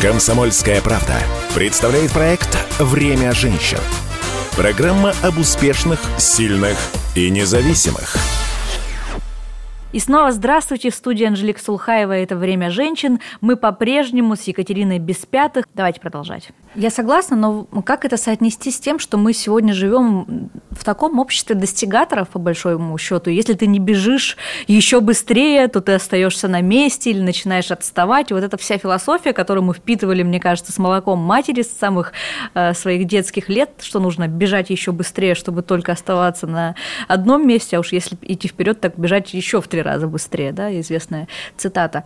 [0.00, 1.20] «Комсомольская правда»
[1.54, 3.80] представляет проект «Время женщин».
[4.56, 6.78] Программа об успешных, сильных
[7.14, 8.16] и независимых–
[9.92, 13.20] и снова здравствуйте, в студии Анжелика Сулхаева «Это время женщин».
[13.40, 15.66] Мы по-прежнему с Екатериной Беспятых.
[15.74, 16.50] Давайте продолжать.
[16.74, 21.54] Я согласна, но как это соотнести с тем, что мы сегодня живем в таком обществе
[21.54, 23.30] достигаторов, по большому счету?
[23.30, 28.30] Если ты не бежишь еще быстрее, то ты остаешься на месте или начинаешь отставать.
[28.32, 32.12] Вот эта вся философия, которую мы впитывали, мне кажется, с молоком матери с самых
[32.54, 36.74] э, своих детских лет, что нужно бежать еще быстрее, чтобы только оставаться на
[37.08, 40.78] одном месте, а уж если идти вперед, так бежать еще в три раза быстрее, да,
[40.80, 42.04] известная цитата.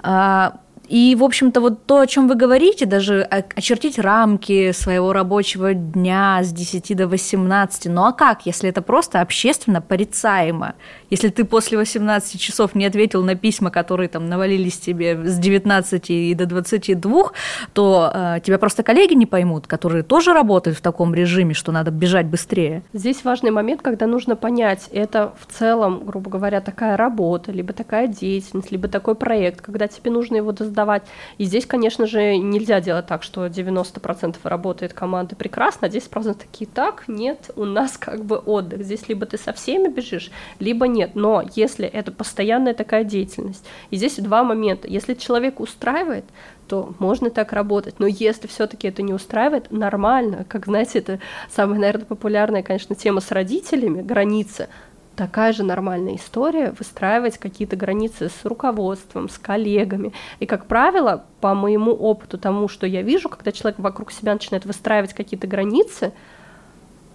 [0.00, 5.74] А, И, в общем-то, вот то, о чем вы говорите, даже очертить рамки своего рабочего
[5.74, 10.74] дня с 10 до 18, ну а как, если это просто общественно порицаемо?
[11.10, 16.10] Если ты после 18 часов не ответил на письма, которые там навалились тебе с 19
[16.10, 17.30] и до 22,
[17.72, 21.90] то э, тебя просто коллеги не поймут, которые тоже работают в таком режиме, что надо
[21.90, 22.82] бежать быстрее.
[22.92, 28.06] Здесь важный момент, когда нужно понять, это в целом, грубо говоря, такая работа, либо такая
[28.06, 31.04] деятельность, либо такой проект, когда тебе нужно его создавать.
[31.38, 36.68] И здесь, конечно же, нельзя делать так, что 90% работает команда прекрасно, а 10% такие,
[36.72, 38.82] так, нет, у нас как бы отдых.
[38.82, 41.14] Здесь либо ты со всеми бежишь, либо нет.
[41.14, 44.88] Но если это постоянная такая деятельность, и здесь два момента.
[44.88, 46.24] Если человек устраивает,
[46.68, 47.94] то можно так работать.
[47.98, 50.44] Но если все-таки это не устраивает, нормально.
[50.48, 54.68] Как знаете, это самая, наверное, популярная, конечно, тема с родителями, границы
[55.16, 60.12] такая же нормальная история выстраивать какие-то границы с руководством, с коллегами.
[60.38, 64.66] И, как правило, по моему опыту, тому, что я вижу, когда человек вокруг себя начинает
[64.66, 66.12] выстраивать какие-то границы,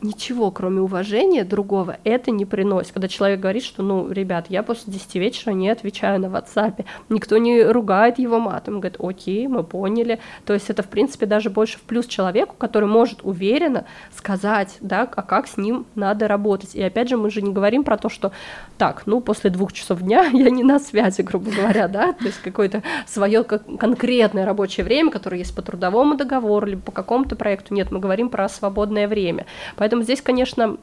[0.01, 2.93] ничего, кроме уважения другого, это не приносит.
[2.93, 7.37] Когда человек говорит, что, ну, ребят, я после 10 вечера не отвечаю на WhatsApp, никто
[7.37, 10.19] не ругает его матом, говорит, окей, мы поняли.
[10.45, 13.85] То есть это, в принципе, даже больше в плюс человеку, который может уверенно
[14.15, 16.75] сказать, да, а как с ним надо работать.
[16.75, 18.31] И опять же, мы же не говорим про то, что,
[18.77, 22.41] так, ну, после двух часов дня я не на связи, грубо говоря, да, то есть
[22.41, 27.73] какое-то свое конкретное рабочее время, которое есть по трудовому договору, либо по какому-то проекту.
[27.73, 29.45] Нет, мы говорим про свободное время.
[29.75, 30.77] Поэтому Поэтому здесь, конечно,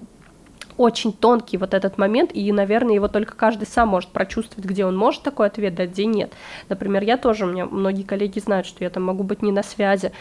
[0.76, 4.96] очень тонкий вот этот момент, и, наверное, его только каждый сам может прочувствовать, где он
[4.98, 6.34] может такой ответ дать, где нет.
[6.68, 9.62] Например, я тоже, у меня многие коллеги знают, что я там могу быть не на
[9.62, 10.12] связи,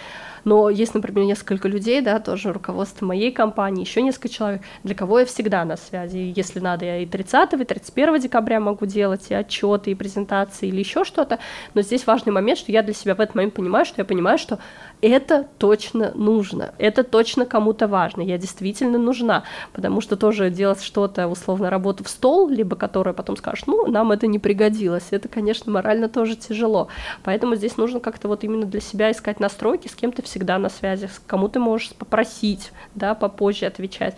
[0.46, 5.20] но есть, например, несколько людей, да, тоже руководство моей компании, еще несколько человек, для кого
[5.20, 6.34] я всегда на связи.
[6.36, 10.80] если надо, я и 30 и 31 декабря могу делать и отчеты, и презентации, или
[10.80, 11.40] еще что-то.
[11.74, 14.38] Но здесь важный момент, что я для себя в этот момент понимаю, что я понимаю,
[14.38, 14.60] что
[15.02, 21.28] это точно нужно, это точно кому-то важно, я действительно нужна, потому что тоже делать что-то,
[21.28, 25.72] условно, работу в стол, либо которая потом скажешь, ну, нам это не пригодилось, это, конечно,
[25.72, 26.88] морально тоже тяжело,
[27.24, 30.70] поэтому здесь нужно как-то вот именно для себя искать настройки, с кем ты всегда на
[30.70, 34.16] связи, кому ты можешь попросить, да, попозже отвечать.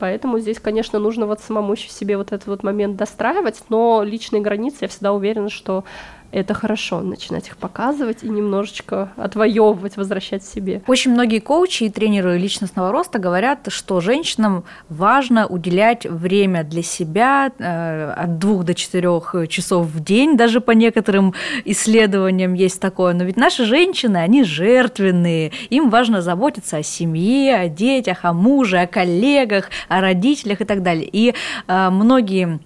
[0.00, 4.78] Поэтому здесь, конечно, нужно вот самому себе вот этот вот момент достраивать, но личные границы,
[4.80, 5.84] я всегда уверена, что
[6.32, 10.82] это хорошо, начинать их показывать и немножечко отвоевывать, возвращать себе.
[10.86, 17.50] Очень многие коучи и тренеры личностного роста говорят, что женщинам важно уделять время для себя
[17.58, 21.34] э, от двух до четырех часов в день, даже по некоторым
[21.64, 23.12] исследованиям есть такое.
[23.12, 28.78] Но ведь наши женщины, они жертвенные, им важно заботиться о семье, о детях, о муже,
[28.78, 31.08] о коллегах, о родителях и так далее.
[31.12, 31.34] И
[31.66, 32.60] э, многие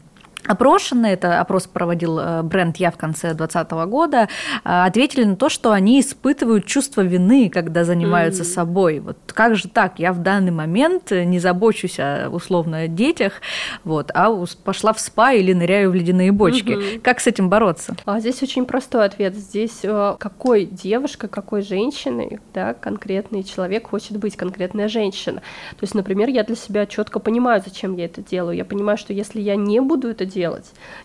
[0.46, 4.26] Опрошенные, это опрос проводил э, бренд Я в конце 2020 года, э,
[4.64, 8.54] ответили на то, что они испытывают чувство вины, когда занимаются mm-hmm.
[8.54, 9.00] собой.
[9.00, 9.98] Вот как же так?
[9.98, 13.40] Я в данный момент не забочусь о условно детях,
[13.84, 14.30] вот, а
[14.64, 16.70] пошла в спа или ныряю в ледяные бочки.
[16.70, 17.00] Mm-hmm.
[17.00, 17.96] Как с этим бороться?
[18.04, 19.34] А здесь очень простой ответ.
[19.34, 25.40] Здесь э, какой девушка, какой женщиной, да, конкретный человек хочет быть, конкретная женщина.
[25.70, 28.56] То есть, например, я для себя четко понимаю, зачем я это делаю.
[28.56, 30.33] Я понимаю, что если я не буду это делать.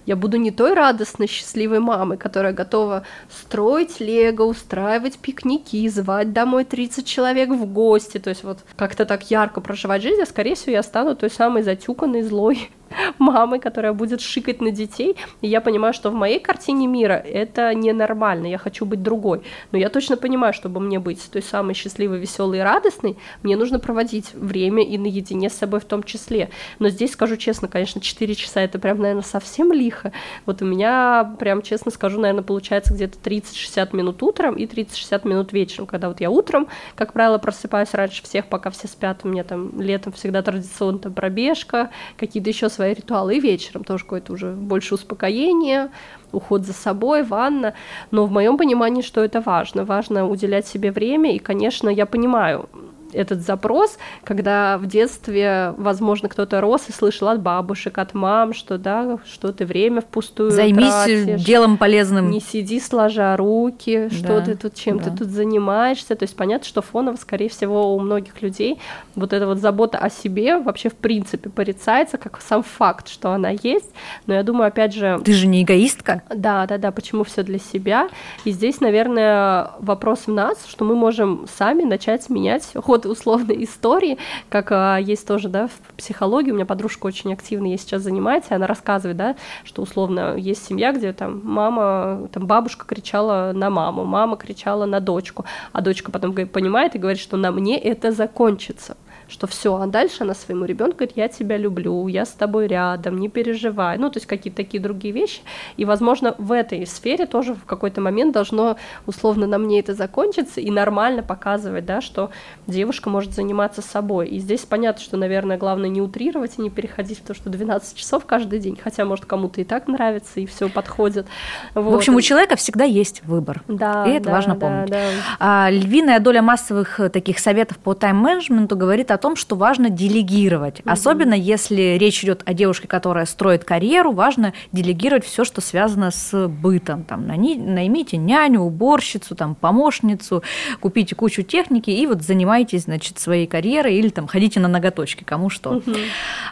[0.06, 6.66] Я буду не той радостной, счастливой мамой, которая готова строить лего, устраивать пикники, звать домой
[6.66, 10.74] 30 человек в гости, то есть вот как-то так ярко проживать жизнь, а скорее всего
[10.74, 12.70] я стану той самой затюканной, злой
[13.20, 17.74] мамой, которая будет шикать на детей, и я понимаю, что в моей картине мира это
[17.74, 22.20] ненормально, я хочу быть другой, но я точно понимаю, чтобы мне быть той самой счастливой,
[22.20, 26.50] веселой и радостной, мне нужно проводить время и наедине с собой в том числе,
[26.80, 30.12] но здесь скажу честно, конечно, 4 часа это прям, наверное, совсем лихо,
[30.46, 35.54] вот у меня, прям честно скажу, наверное, получается где-то 30-60 минут утром и 30-60 минут
[35.54, 39.44] вечером, когда вот я утром, как правило, просыпаюсь раньше всех, пока все спят, у меня
[39.44, 44.54] там летом всегда традиционно там пробежка, какие-то еще свои ритуалы, и вечером тоже какое-то уже
[44.54, 45.90] больше успокоение,
[46.32, 47.74] уход за собой, ванна,
[48.12, 52.70] но в моем понимании, что это важно, важно уделять себе время, и, конечно, я понимаю,
[53.14, 58.78] этот запрос, когда в детстве, возможно, кто-то рос и слышал от бабушек, от мам, что
[58.78, 62.30] да, что ты время впустую Займись тратишь, делом полезным.
[62.30, 65.06] Не сиди сложа руки, да, что ты тут, чем да.
[65.06, 66.16] ты тут занимаешься.
[66.16, 68.80] То есть понятно, что фоново, скорее всего, у многих людей
[69.16, 73.50] вот эта вот забота о себе вообще в принципе порицается как сам факт, что она
[73.50, 73.90] есть.
[74.26, 75.20] Но я думаю, опять же...
[75.24, 76.24] Ты же не эгоистка.
[76.34, 78.10] Да, да, да, почему все для себя.
[78.46, 83.64] И здесь, наверное, вопрос в нас, что мы можем сами начать менять ход от условной
[83.64, 84.18] истории,
[84.50, 88.56] как а, есть тоже, да, в психологии, у меня подружка очень активно ей сейчас занимается,
[88.56, 94.06] она рассказывает, да, что условно есть семья, где там мама, там бабушка кричала на маму,
[94.06, 98.98] мама кричала на дочку, а дочка потом понимает и говорит, что на мне это закончится
[99.30, 103.20] что все, а дальше она своему ребенку говорит, я тебя люблю, я с тобой рядом,
[103.20, 105.42] не переживай, ну, то есть какие-то такие другие вещи,
[105.78, 110.60] и, возможно, в этой сфере тоже в какой-то момент должно условно на мне это закончиться
[110.60, 112.32] и нормально показывать, да, что
[112.68, 117.20] девушка может заниматься собой, и здесь понятно, что, наверное, главное не утрировать и не переходить
[117.20, 120.70] в то, что 12 часов каждый день, хотя, может, кому-то и так нравится, и все
[120.70, 121.28] подходит.
[121.76, 121.92] Вот.
[121.92, 124.90] В общем, у человека всегда есть выбор, да, и это да, важно да, помнить.
[124.90, 125.00] Да.
[125.40, 130.80] А, львиная доля массовых э, таких советов по тайм-менеджменту говорит о том, что важно делегировать.
[130.80, 130.92] Mm-hmm.
[130.92, 136.48] Особенно если речь идет о девушке, которая строит карьеру, важно делегировать все, что связано с
[136.48, 137.04] бытом.
[137.04, 140.44] Там, наймите няню, уборщицу, там, помощницу,
[140.80, 145.50] купите кучу техники и вот занимайтесь значит, своей карьерой или там, ходите на ноготочки, кому
[145.50, 145.76] что.
[145.76, 145.98] Mm-hmm.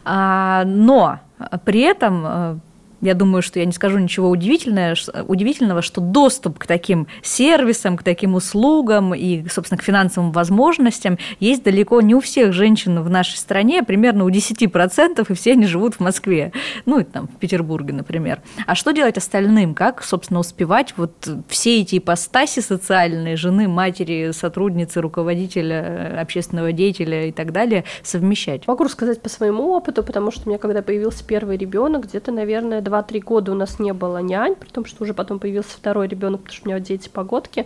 [0.06, 1.20] А, но
[1.66, 2.58] при этом э,
[3.02, 4.96] я думаю, что я не скажу ничего удивительного,
[5.28, 11.64] удивительного, что доступ к таким сервисам, к таким услугам и, собственно, к финансовым возможностям есть
[11.64, 15.96] далеко не у всех женщин в нашей стране, примерно у 10%, и все они живут
[15.96, 16.52] в Москве,
[16.86, 18.42] ну, и там, в Петербурге, например.
[18.66, 19.76] А что делать остальным?
[19.76, 27.32] Как, собственно, успевать вот все эти ипостаси социальные, жены, матери, сотрудницы, руководителя, общественного деятеля и
[27.32, 28.68] так далее совмещать?
[28.68, 32.82] Могу рассказать по своему опыту, потому что у меня, когда появился первый ребенок, где-то, наверное,
[32.88, 36.41] 2-3 года у нас не было нянь, при том, что уже потом появился второй ребенок,
[36.41, 37.65] потому что у меня дети погодки,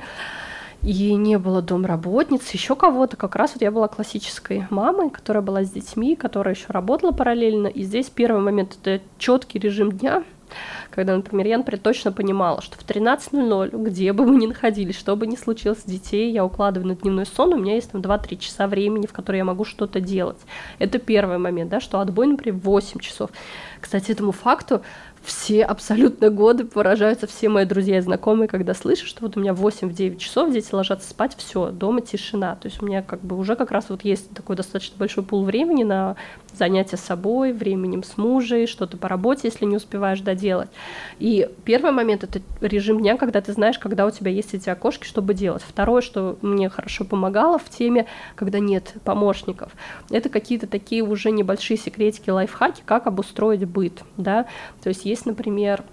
[0.84, 3.16] и не было домработниц, еще кого-то.
[3.16, 7.68] Как раз вот я была классической мамой, которая была с детьми, которая еще работала параллельно.
[7.68, 10.24] И здесь первый момент— это четкий режим дня,
[10.90, 15.16] когда, например, я, например, точно понимала, что в 13.00, где бы мы ни находились, что
[15.16, 18.38] бы ни случилось с детей, я укладываю на дневной сон, у меня есть там 2-3
[18.38, 20.40] часа времени, в которые я могу что-то делать.
[20.80, 23.30] Это первый момент, да, что отбой, например, 8 часов.
[23.80, 24.82] Кстати, этому факту
[25.24, 29.52] все абсолютно годы поражаются все мои друзья и знакомые, когда слышат, что вот у меня
[29.52, 32.56] 8-9 часов дети ложатся спать, все, дома тишина.
[32.56, 35.44] То есть у меня как бы уже как раз вот есть такой достаточно большой пул
[35.44, 36.16] времени на
[36.58, 40.70] занятия собой, временем с мужей, что-то по работе, если не успеваешь доделать.
[41.20, 45.06] И первый момент— это режим дня, когда ты знаешь, когда у тебя есть эти окошки,
[45.06, 45.64] чтобы делать.
[45.68, 49.72] Второе, что мне хорошо помогало в теме, когда нет помощников,
[50.10, 54.48] это какие-то такие уже небольшие секретики, лайфхаки, как обустроить быт, да,
[54.82, 55.84] то есть есть, например,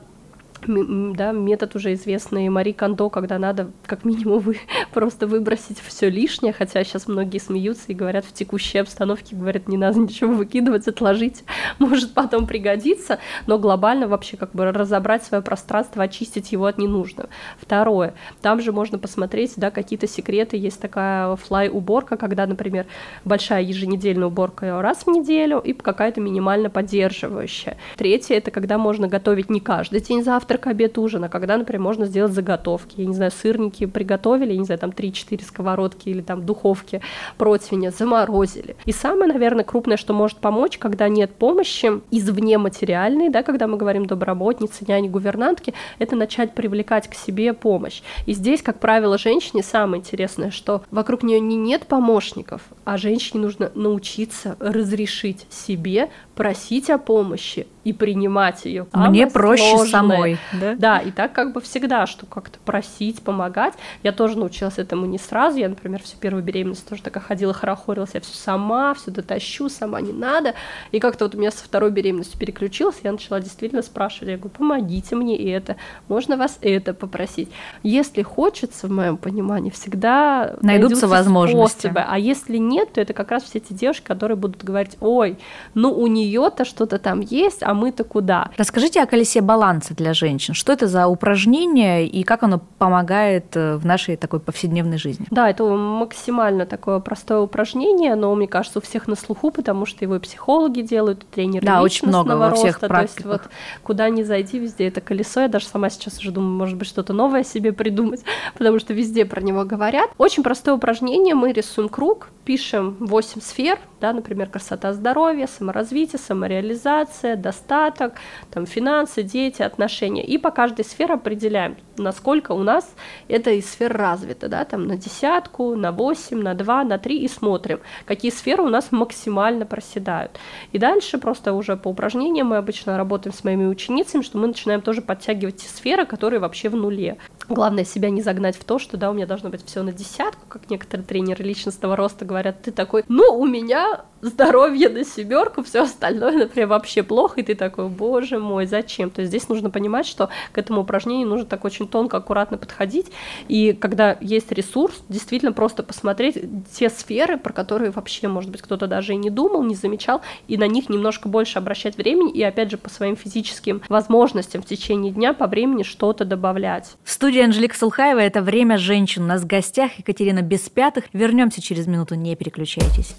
[0.66, 4.58] да, метод уже известный Мари Кондо, когда надо как минимум вы,
[4.92, 9.76] просто выбросить все лишнее, хотя сейчас многие смеются и говорят в текущей обстановке, говорят, не
[9.76, 11.44] надо ничего выкидывать, отложить,
[11.78, 17.28] может потом пригодиться, но глобально вообще как бы разобрать свое пространство, очистить его от ненужного.
[17.60, 22.86] Второе, там же можно посмотреть, да, какие-то секреты, есть такая флай-уборка, когда, например,
[23.24, 27.76] большая еженедельная уборка раз в неделю и какая-то минимально поддерживающая.
[27.96, 31.82] Третье, это когда можно готовить не каждый день завтра, завтрак, обед, ужин, а когда, например,
[31.82, 32.94] можно сделать заготовки.
[32.96, 37.02] Я не знаю, сырники приготовили, я не знаю, там 3-4 сковородки или там духовки,
[37.36, 38.74] противня, заморозили.
[38.86, 43.76] И самое, наверное, крупное, что может помочь, когда нет помощи извне материальной, да, когда мы
[43.76, 48.00] говорим доброботницы, няни, гувернантки, это начать привлекать к себе помощь.
[48.24, 53.42] И здесь, как правило, женщине самое интересное, что вокруг нее не нет помощников, а женщине
[53.42, 58.86] нужно научиться разрешить себе просить о помощи и принимать ее.
[58.92, 59.90] Мне проще сложное.
[59.90, 60.74] самой, да?
[60.76, 63.74] Да, и так как бы всегда, что как-то просить, помогать.
[64.02, 65.58] Я тоже научилась этому не сразу.
[65.58, 70.00] Я, например, всю первую беременность тоже такая ходила, хорохорилась, я все сама, все дотащу, сама
[70.00, 70.54] не надо.
[70.92, 74.50] И как-то вот у меня со второй беременностью переключилась, я начала действительно спрашивать, я говорю,
[74.50, 75.76] помогите мне это,
[76.08, 77.48] можно вас это попросить.
[77.82, 81.86] Если хочется, в моем понимании, всегда найдутся возможности.
[81.86, 82.04] Способы.
[82.06, 85.38] А если нет, то это как раз все эти девушки, которые будут говорить, ой,
[85.74, 88.50] ну у нее нее-то что-то там есть, а мы-то куда?
[88.56, 90.54] Расскажите о колесе баланса для женщин.
[90.54, 95.26] Что это за упражнение и как оно помогает э, в нашей такой повседневной жизни?
[95.30, 100.04] Да, это максимально такое простое упражнение, но мне кажется, у всех на слуху, потому что
[100.04, 103.42] его и психологи делают, и тренеры Да, очень много во всех роста, То есть вот
[103.82, 105.40] куда ни зайди, везде это колесо.
[105.40, 108.22] Я даже сама сейчас уже думаю, может быть, что-то новое себе придумать,
[108.58, 110.10] потому что везде про него говорят.
[110.18, 111.34] Очень простое упражнение.
[111.34, 117.36] Мы рисуем круг, пишем 8 сфер, да, например, красота, здоровье, саморазвитие, самореализация,
[117.68, 118.14] достаток,
[118.50, 120.24] там, финансы, дети, отношения.
[120.24, 122.88] И по каждой сфере определяем, насколько у нас
[123.28, 127.28] это из сфер развито, да, там на десятку, на восемь, на два, на три и
[127.28, 130.32] смотрим, какие сферы у нас максимально проседают.
[130.72, 134.82] И дальше просто уже по упражнениям мы обычно работаем с моими ученицами, что мы начинаем
[134.82, 137.18] тоже подтягивать те сферы, которые вообще в нуле.
[137.48, 140.42] Главное себя не загнать в то, что да, у меня должно быть все на десятку,
[140.48, 145.82] как некоторые тренеры личностного роста говорят, ты такой, ну, у меня здоровье на семерку, все
[145.82, 149.10] остальное, например, вообще плохо, и ты такой, боже мой, зачем?
[149.10, 153.06] То есть здесь нужно понимать, что к этому упражнению нужно так очень тонко, аккуратно подходить,
[153.48, 156.38] и когда есть ресурс, действительно просто посмотреть
[156.72, 160.56] те сферы, про которые вообще, может быть, кто-то даже и не думал, не замечал, и
[160.56, 165.12] на них немножко больше обращать времени, и опять же по своим физическим возможностям в течение
[165.12, 166.96] дня по времени что-то добавлять.
[167.04, 169.24] В студии Анжелика Сулхаева это «Время женщин».
[169.24, 171.04] У нас в гостях Екатерина Беспятых.
[171.12, 173.14] Вернемся через минуту, не переключайтесь.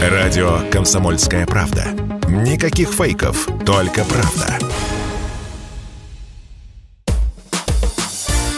[0.00, 1.84] Радио «Комсомольская правда».
[2.28, 4.93] Никаких фейков, только правда.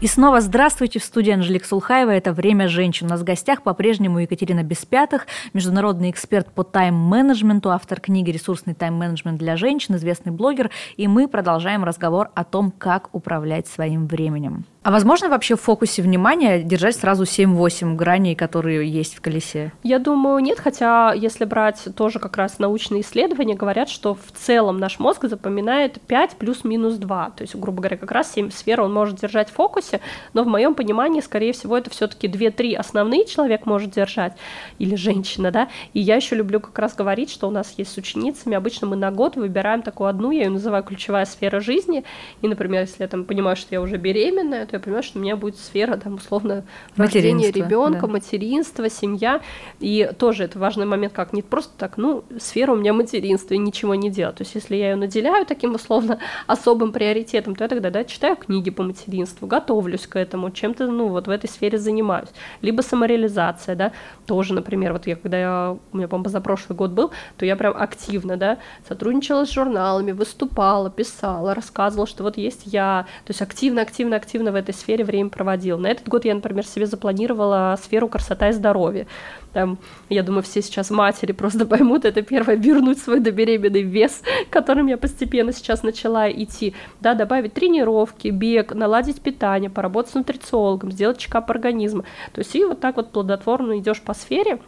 [0.00, 2.10] и снова здравствуйте в студии Анжелик Сулхаева.
[2.10, 3.06] Это «Время женщин».
[3.06, 9.38] У нас в гостях по-прежнему Екатерина Беспятых, международный эксперт по тайм-менеджменту, автор книги «Ресурсный тайм-менеджмент
[9.38, 10.70] для женщин», известный блогер.
[10.96, 14.64] И мы продолжаем разговор о том, как управлять своим временем.
[14.82, 19.72] А возможно вообще в фокусе внимания держать сразу 7-8 граней, которые есть в колесе?
[19.82, 24.78] Я думаю, нет, хотя если брать тоже как раз научные исследования, говорят, что в целом
[24.78, 27.30] наш мозг запоминает 5 плюс-минус 2.
[27.36, 29.89] То есть, грубо говоря, как раз 7 сфер он может держать в фокусе,
[30.34, 34.34] но в моем понимании, скорее всего, это все-таки 2-3 основные человек может держать,
[34.78, 35.68] или женщина, да.
[35.94, 38.96] И я еще люблю как раз говорить, что у нас есть с ученицами, обычно мы
[38.96, 42.04] на год выбираем такую одну, я ее называю ключевая сфера жизни,
[42.42, 45.22] и, например, если я там понимаю, что я уже беременная, то я понимаю, что у
[45.22, 46.64] меня будет сфера, там, условно,
[46.96, 48.12] рождения ребенка, да.
[48.12, 49.40] материнство, семья.
[49.80, 53.58] И тоже это важный момент, как не просто так, ну, сфера у меня материнство, и
[53.58, 54.36] ничего не делать.
[54.36, 58.36] То есть, если я ее наделяю таким условно особым приоритетом, то я тогда, да, читаю
[58.36, 59.46] книги по материнству,
[59.80, 62.28] готовлюсь к этому, чем-то, ну, вот в этой сфере занимаюсь.
[62.62, 63.92] Либо самореализация, да,
[64.26, 67.74] тоже, например, вот я, когда я, у меня, по-моему, прошлый год был, то я прям
[67.76, 68.58] активно, да,
[68.88, 74.52] сотрудничала с журналами, выступала, писала, рассказывала, что вот есть я, то есть активно, активно, активно
[74.52, 75.78] в этой сфере время проводил.
[75.78, 79.06] На этот год я, например, себе запланировала сферу красота и здоровья.
[79.52, 79.78] Там,
[80.08, 84.96] я думаю, все сейчас матери просто поймут, это первое, вернуть свой добеременный вес, которым я
[84.96, 91.50] постепенно сейчас начала идти, да, добавить тренировки, бег, наладить питание, поработать с нутрициологом, сделать чекап
[91.50, 92.04] организма.
[92.32, 94.60] То есть и вот так вот плодотворно идешь по сфере,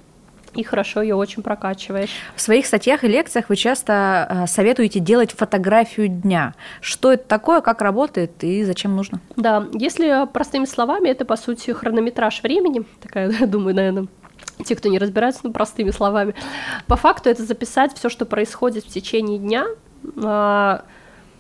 [0.55, 2.11] и хорошо ее очень прокачиваешь.
[2.37, 6.55] В своих статьях и лекциях вы часто э, советуете делать фотографию дня.
[6.81, 9.21] Что это такое, как работает и зачем нужно?
[9.37, 14.07] Да, если простыми словами, это по сути хронометраж времени, такая, думаю, наверное,
[14.65, 16.35] те, кто не разбирается, ну, простыми словами.
[16.87, 19.67] По факту это записать все, что происходит в течение дня,
[20.23, 20.85] а,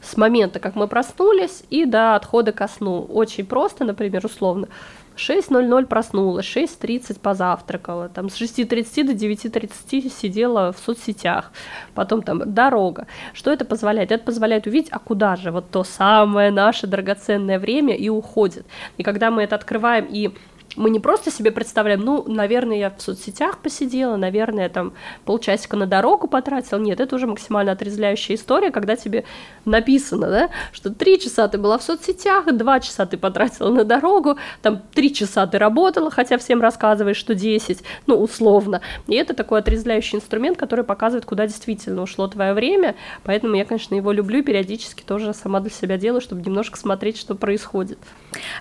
[0.00, 3.02] с момента, как мы проснулись, и до отхода ко сну.
[3.02, 4.68] Очень просто, например, условно.
[5.16, 11.52] 6.00 проснулась, 6.30 позавтракала, там с 6.30 до 9.30 сидела в соцсетях,
[11.94, 13.06] потом там дорога.
[13.34, 14.10] Что это позволяет?
[14.10, 18.66] Это позволяет увидеть, а куда же вот то самое наше драгоценное время и уходит.
[18.96, 20.32] И когда мы это открываем и
[20.76, 24.92] мы не просто себе представляем, ну, наверное, я в соцсетях посидела, наверное, там
[25.24, 26.78] полчасика на дорогу потратила.
[26.78, 29.24] Нет, это уже максимально отрезвляющая история, когда тебе
[29.64, 34.36] написано, да, что три часа ты была в соцсетях, два часа ты потратила на дорогу,
[34.62, 38.80] там три часа ты работала, хотя всем рассказываешь, что 10, ну, условно.
[39.06, 42.94] И это такой отрезвляющий инструмент, который показывает, куда действительно ушло твое время,
[43.24, 47.18] поэтому я, конечно, его люблю и периодически тоже сама для себя делаю, чтобы немножко смотреть,
[47.18, 47.98] что происходит.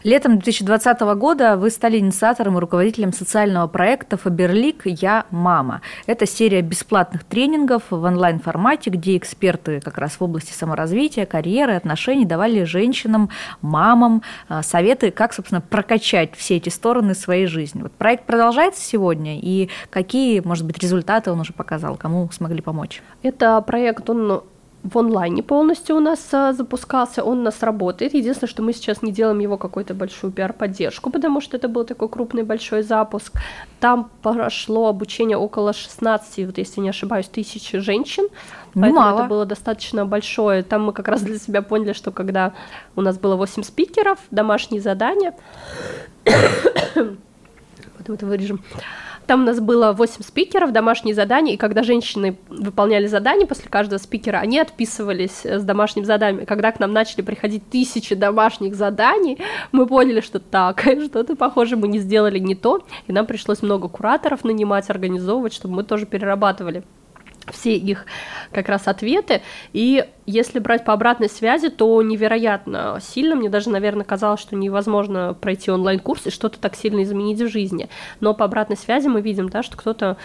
[0.03, 4.82] Летом 2020 года вы стали инициатором и руководителем социального проекта «Фаберлик.
[4.86, 5.82] Я мама».
[6.05, 12.26] Это серия бесплатных тренингов в онлайн-формате, где эксперты как раз в области саморазвития, карьеры, отношений
[12.26, 13.30] давали женщинам,
[13.61, 17.82] мамам а, советы, как, собственно, прокачать все эти стороны своей жизни.
[17.82, 23.01] Вот проект продолжается сегодня, и какие, может быть, результаты он уже показал, кому смогли помочь?
[23.24, 24.43] Это проект, он
[24.84, 28.14] в онлайне полностью у нас а, запускался, он у нас работает.
[28.14, 32.10] Единственное, что мы сейчас не делаем его какую-то большую пиар-поддержку, потому что это был такой
[32.10, 33.34] крупный большой запуск.
[33.80, 38.28] Там прошло обучение около 16, вот если не ошибаюсь, тысяч женщин.
[38.74, 39.20] Поэтому Мало.
[39.20, 40.64] это было достаточно большое.
[40.64, 42.54] Там мы как раз для себя поняли, что когда
[42.96, 45.36] у нас было 8 спикеров, домашние задания,
[46.96, 48.62] потом это вырежем,
[49.28, 53.99] Там у нас было 8 спикеров, домашние задания, и когда женщины выполняли задания после каждого
[53.99, 56.45] спикера, они отписывались с домашним заданием.
[56.45, 59.38] Когда к нам начали приходить тысячи домашних заданий,
[59.72, 63.88] мы поняли, что так, что-то, похоже, мы не сделали не то, и нам пришлось много
[63.88, 66.84] кураторов нанимать, организовывать, чтобы мы тоже перерабатывали
[67.52, 68.06] все их
[68.52, 69.41] как раз ответы.
[69.74, 73.36] И если брать по обратной связи, то невероятно сильно.
[73.36, 77.89] Мне даже, наверное, казалось, что невозможно пройти онлайн-курс и что-то так сильно изменить в жизни.
[78.20, 80.18] Но по обратной связи мы видим, да, что кто-то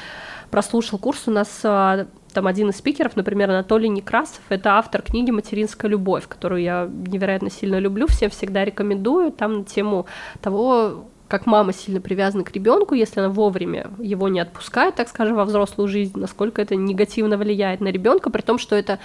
[0.51, 1.25] прослушал курс.
[1.27, 6.29] У нас а, там один из спикеров, например, Анатолий Некрасов, это автор книги «Материнская любовь»,
[6.29, 9.33] которую я невероятно сильно люблю, всем всегда рекомендую.
[9.33, 10.07] Там на тему
[10.41, 15.37] того, как мама сильно привязана к ребенку, если она вовремя его не отпускает, так скажем,
[15.37, 18.99] во взрослую жизнь, насколько это негативно влияет на ребенка, при том, что это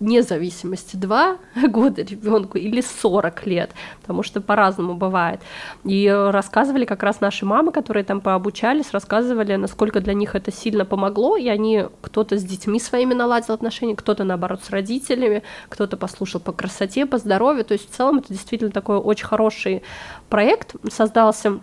[0.00, 1.38] независимости 2
[1.68, 3.70] года ребенку или 40 лет,
[4.00, 5.40] потому что по-разному бывает.
[5.84, 10.84] И рассказывали как раз наши мамы, которые там пообучались, рассказывали, насколько для них это сильно
[10.84, 16.40] помогло, и они, кто-то с детьми своими наладил отношения, кто-то, наоборот, с родителями, кто-то послушал
[16.40, 19.82] по красоте, по здоровью, то есть в целом это действительно такой очень хороший
[20.28, 21.60] проект создался,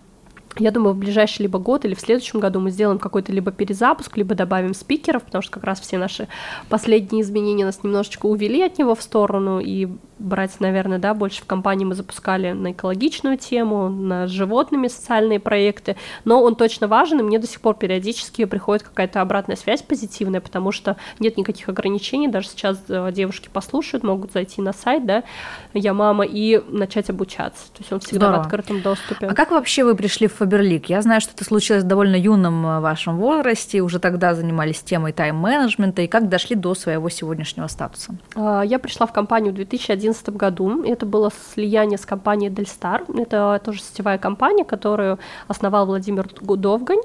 [0.58, 4.16] я думаю, в ближайший либо год или в следующем году мы сделаем какой-то либо перезапуск,
[4.16, 6.28] либо добавим спикеров, потому что как раз все наши
[6.68, 9.88] последние изменения нас немножечко увели от него в сторону, и
[10.18, 15.96] брать, наверное, да, больше в компании мы запускали на экологичную тему, на животными социальные проекты,
[16.24, 20.40] но он точно важен, и мне до сих пор периодически приходит какая-то обратная связь позитивная,
[20.40, 25.22] потому что нет никаких ограничений, даже сейчас э, девушки послушают, могут зайти на сайт, да,
[25.74, 28.42] я мама, и начать обучаться, то есть он всегда Здорово.
[28.42, 29.26] в открытом доступе.
[29.26, 30.88] А как вообще вы пришли в Фаберлик?
[30.88, 35.12] Я знаю, что это случилось в довольно юном э, вашем возрасте, уже тогда занимались темой
[35.12, 38.14] тайм-менеджмента, и как дошли до своего сегодняшнего статуса?
[38.34, 40.84] А, я пришла в компанию в 2011 2011 году.
[40.84, 43.04] Это было слияние с компанией Дельстар.
[43.14, 47.00] Это тоже сетевая компания, которую основал Владимир Довгань.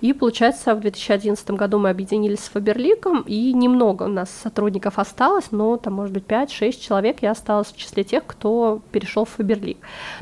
[0.00, 5.50] И, получается, в 2011 году мы объединились с Фаберликом, и немного у нас сотрудников осталось,
[5.50, 9.78] но там, может быть, 5-6 человек я осталась в числе тех, кто перешел в Фаберлик.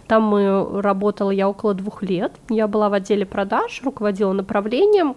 [0.06, 2.32] Там мы работала я около двух лет.
[2.48, 5.16] Я была в отделе продаж, руководила направлением,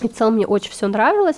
[0.00, 1.36] и в целом мне очень все нравилось.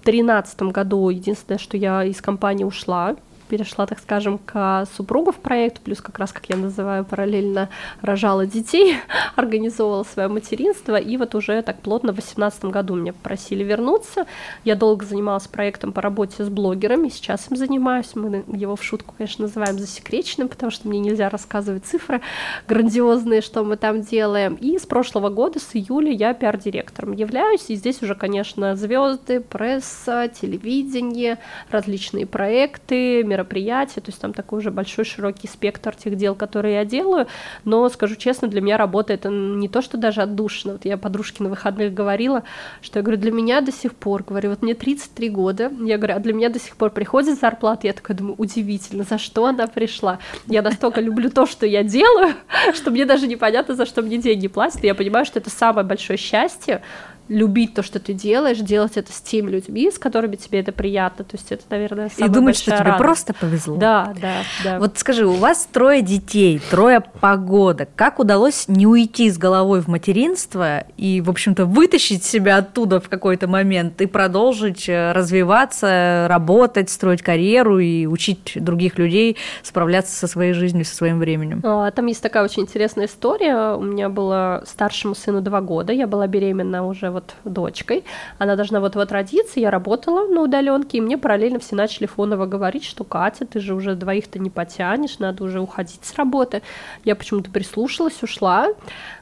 [0.00, 3.16] В 2013 году единственное, что я из компании ушла,
[3.46, 7.68] перешла, так скажем, к супругу в проект, плюс как раз, как я называю, параллельно
[8.02, 8.96] рожала детей,
[9.36, 14.26] организовывала свое материнство, и вот уже так плотно в 2018 году меня попросили вернуться.
[14.64, 19.14] Я долго занималась проектом по работе с блогерами, сейчас им занимаюсь, мы его в шутку,
[19.16, 22.20] конечно, называем засекреченным, потому что мне нельзя рассказывать цифры
[22.68, 24.54] грандиозные, что мы там делаем.
[24.54, 30.28] И с прошлого года, с июля, я пиар-директором являюсь, и здесь уже, конечно, звезды, пресса,
[30.28, 31.38] телевидение,
[31.70, 36.84] различные проекты, мероприятия, то есть там такой уже большой широкий спектр тех дел, которые я
[36.84, 37.26] делаю,
[37.64, 41.42] но скажу честно, для меня работа это не то, что даже отдушно, вот я подружке
[41.42, 42.42] на выходных говорила,
[42.80, 46.16] что я говорю, для меня до сих пор, говорю, вот мне 33 года, я говорю,
[46.16, 49.66] а для меня до сих пор приходит зарплата, я такая думаю, удивительно, за что она
[49.66, 52.34] пришла, я настолько люблю то, что я делаю,
[52.74, 56.18] что мне даже непонятно, за что мне деньги платят, я понимаю, что это самое большое
[56.18, 56.82] счастье,
[57.28, 61.24] любить то, что ты делаешь, делать это с теми людьми, с которыми тебе это приятно.
[61.24, 62.86] То есть это, наверное, самая И думать, что радость.
[62.86, 63.76] тебе просто повезло.
[63.76, 64.78] Да, да, да.
[64.78, 67.88] Вот скажи, у вас трое детей, трое погодок.
[67.96, 73.08] Как удалось не уйти с головой в материнство и, в общем-то, вытащить себя оттуда в
[73.08, 80.26] какой-то момент и продолжить э, развиваться, работать, строить карьеру и учить других людей справляться со
[80.26, 81.60] своей жизнью, со своим временем?
[81.64, 83.74] А, там есть такая очень интересная история.
[83.74, 88.04] У меня было старшему сыну два года, я была беременна уже вот дочкой,
[88.38, 92.84] она должна вот-вот родиться, я работала на удаленке, и мне параллельно все начали фоново говорить,
[92.84, 96.62] что Катя, ты же уже двоих-то не потянешь, надо уже уходить с работы.
[97.04, 98.68] Я почему-то прислушалась, ушла,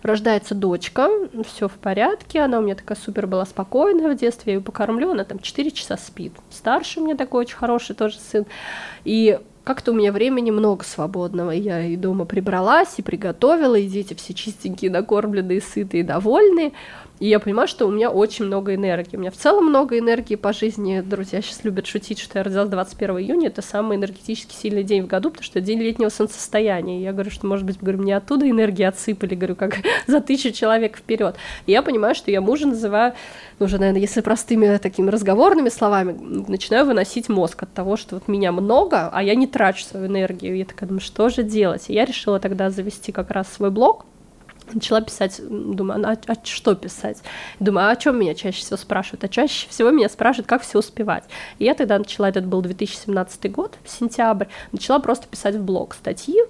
[0.02, 1.08] рождается дочка,
[1.46, 5.12] все в порядке, она у меня такая супер была спокойная в детстве, я ее покормлю,
[5.12, 6.32] она там 4 часа спит.
[6.50, 8.44] Старший у меня такой очень хороший тоже сын.
[9.04, 11.50] И как-то у меня времени много свободного.
[11.50, 16.72] Я и дома прибралась, и приготовила, и дети все чистенькие, накормленные, сытые, довольные.
[17.24, 19.16] И я понимаю, что у меня очень много энергии.
[19.16, 21.00] У меня в целом много энергии по жизни.
[21.00, 23.46] Друзья сейчас любят шутить, что я родилась 21 июня.
[23.46, 26.98] Это самый энергетически сильный день в году, потому что это день летнего солнцестояния.
[26.98, 30.52] И я говорю, что, может быть, говорю, мне оттуда энергии отсыпали, говорю, как за тысячу
[30.52, 31.36] человек вперед.
[31.64, 33.14] И я понимаю, что я мужа называю,
[33.58, 36.12] ну, уже, наверное, если простыми такими разговорными словами,
[36.46, 40.56] начинаю выносить мозг от того, что вот меня много, а я не трачу свою энергию.
[40.56, 41.88] И я такая думаю, что же делать?
[41.88, 44.04] И я решила тогда завести как раз свой блог,
[44.72, 47.22] начала писать, думаю, а, а что писать?
[47.60, 49.24] Думаю, а о чем меня чаще всего спрашивают?
[49.24, 51.24] А чаще всего меня спрашивают, как все успевать.
[51.58, 56.40] И я тогда начала, этот был 2017 год, сентябрь, начала просто писать в блог статьи,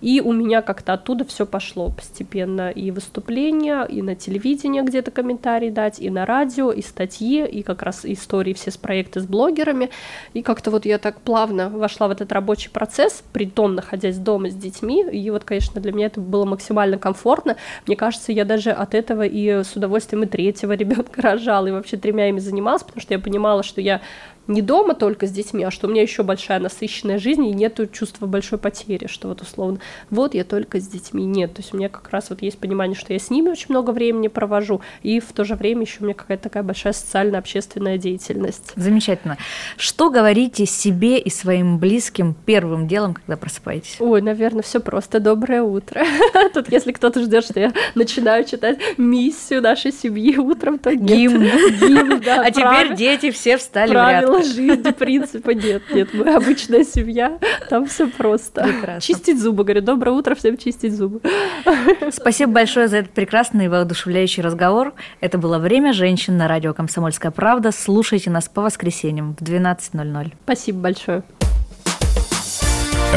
[0.00, 2.70] и у меня как-то оттуда все пошло постепенно.
[2.70, 7.82] И выступления, и на телевидении где-то комментарии дать, и на радио, и статьи, и как
[7.82, 9.90] раз истории все с проекты с блогерами.
[10.34, 14.50] И как-то вот я так плавно вошла в этот рабочий процесс, при том находясь дома
[14.50, 15.04] с детьми.
[15.10, 17.56] И вот, конечно, для меня это было максимально комфортно,
[17.86, 21.96] мне кажется, я даже от этого и с удовольствием и третьего ребенка рожала, и вообще
[21.96, 24.00] тремя ими занималась, потому что я понимала, что я
[24.46, 27.86] не дома только с детьми, а что у меня еще большая насыщенная жизнь, и нету
[27.86, 29.80] чувства большой потери, что вот условно,
[30.10, 31.24] вот я только с детьми.
[31.24, 33.66] Нет, то есть у меня как раз вот есть понимание, что я с ними очень
[33.68, 37.98] много времени провожу, и в то же время еще у меня какая-то такая большая социально-общественная
[37.98, 38.72] деятельность.
[38.76, 39.38] Замечательно.
[39.76, 43.96] Что говорите себе и своим близким первым делом, когда просыпаетесь?
[44.00, 45.20] Ой, наверное, все просто.
[45.20, 46.04] Доброе утро.
[46.54, 51.44] Тут, если кто-то ждет, что я начинаю читать миссию нашей семьи утром, то гимн.
[51.80, 52.34] Гимн, да.
[52.44, 57.38] А теперь дети все встали в ряд правила жизни, принципа нет, нет, мы обычная семья,
[57.68, 58.62] там все просто.
[58.62, 59.00] Прекрасно.
[59.00, 61.20] Чистить зубы, говорю, доброе утро, всем чистить зубы.
[62.10, 64.94] Спасибо большое за этот прекрасный и воодушевляющий разговор.
[65.20, 67.70] Это было «Время женщин» на радио «Комсомольская правда».
[67.72, 70.32] Слушайте нас по воскресеньям в 12.00.
[70.44, 71.22] Спасибо большое.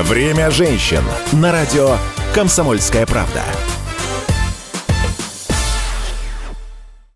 [0.04, 1.02] «Время женщин»
[1.34, 1.98] на радио
[2.34, 3.42] «Комсомольская правда».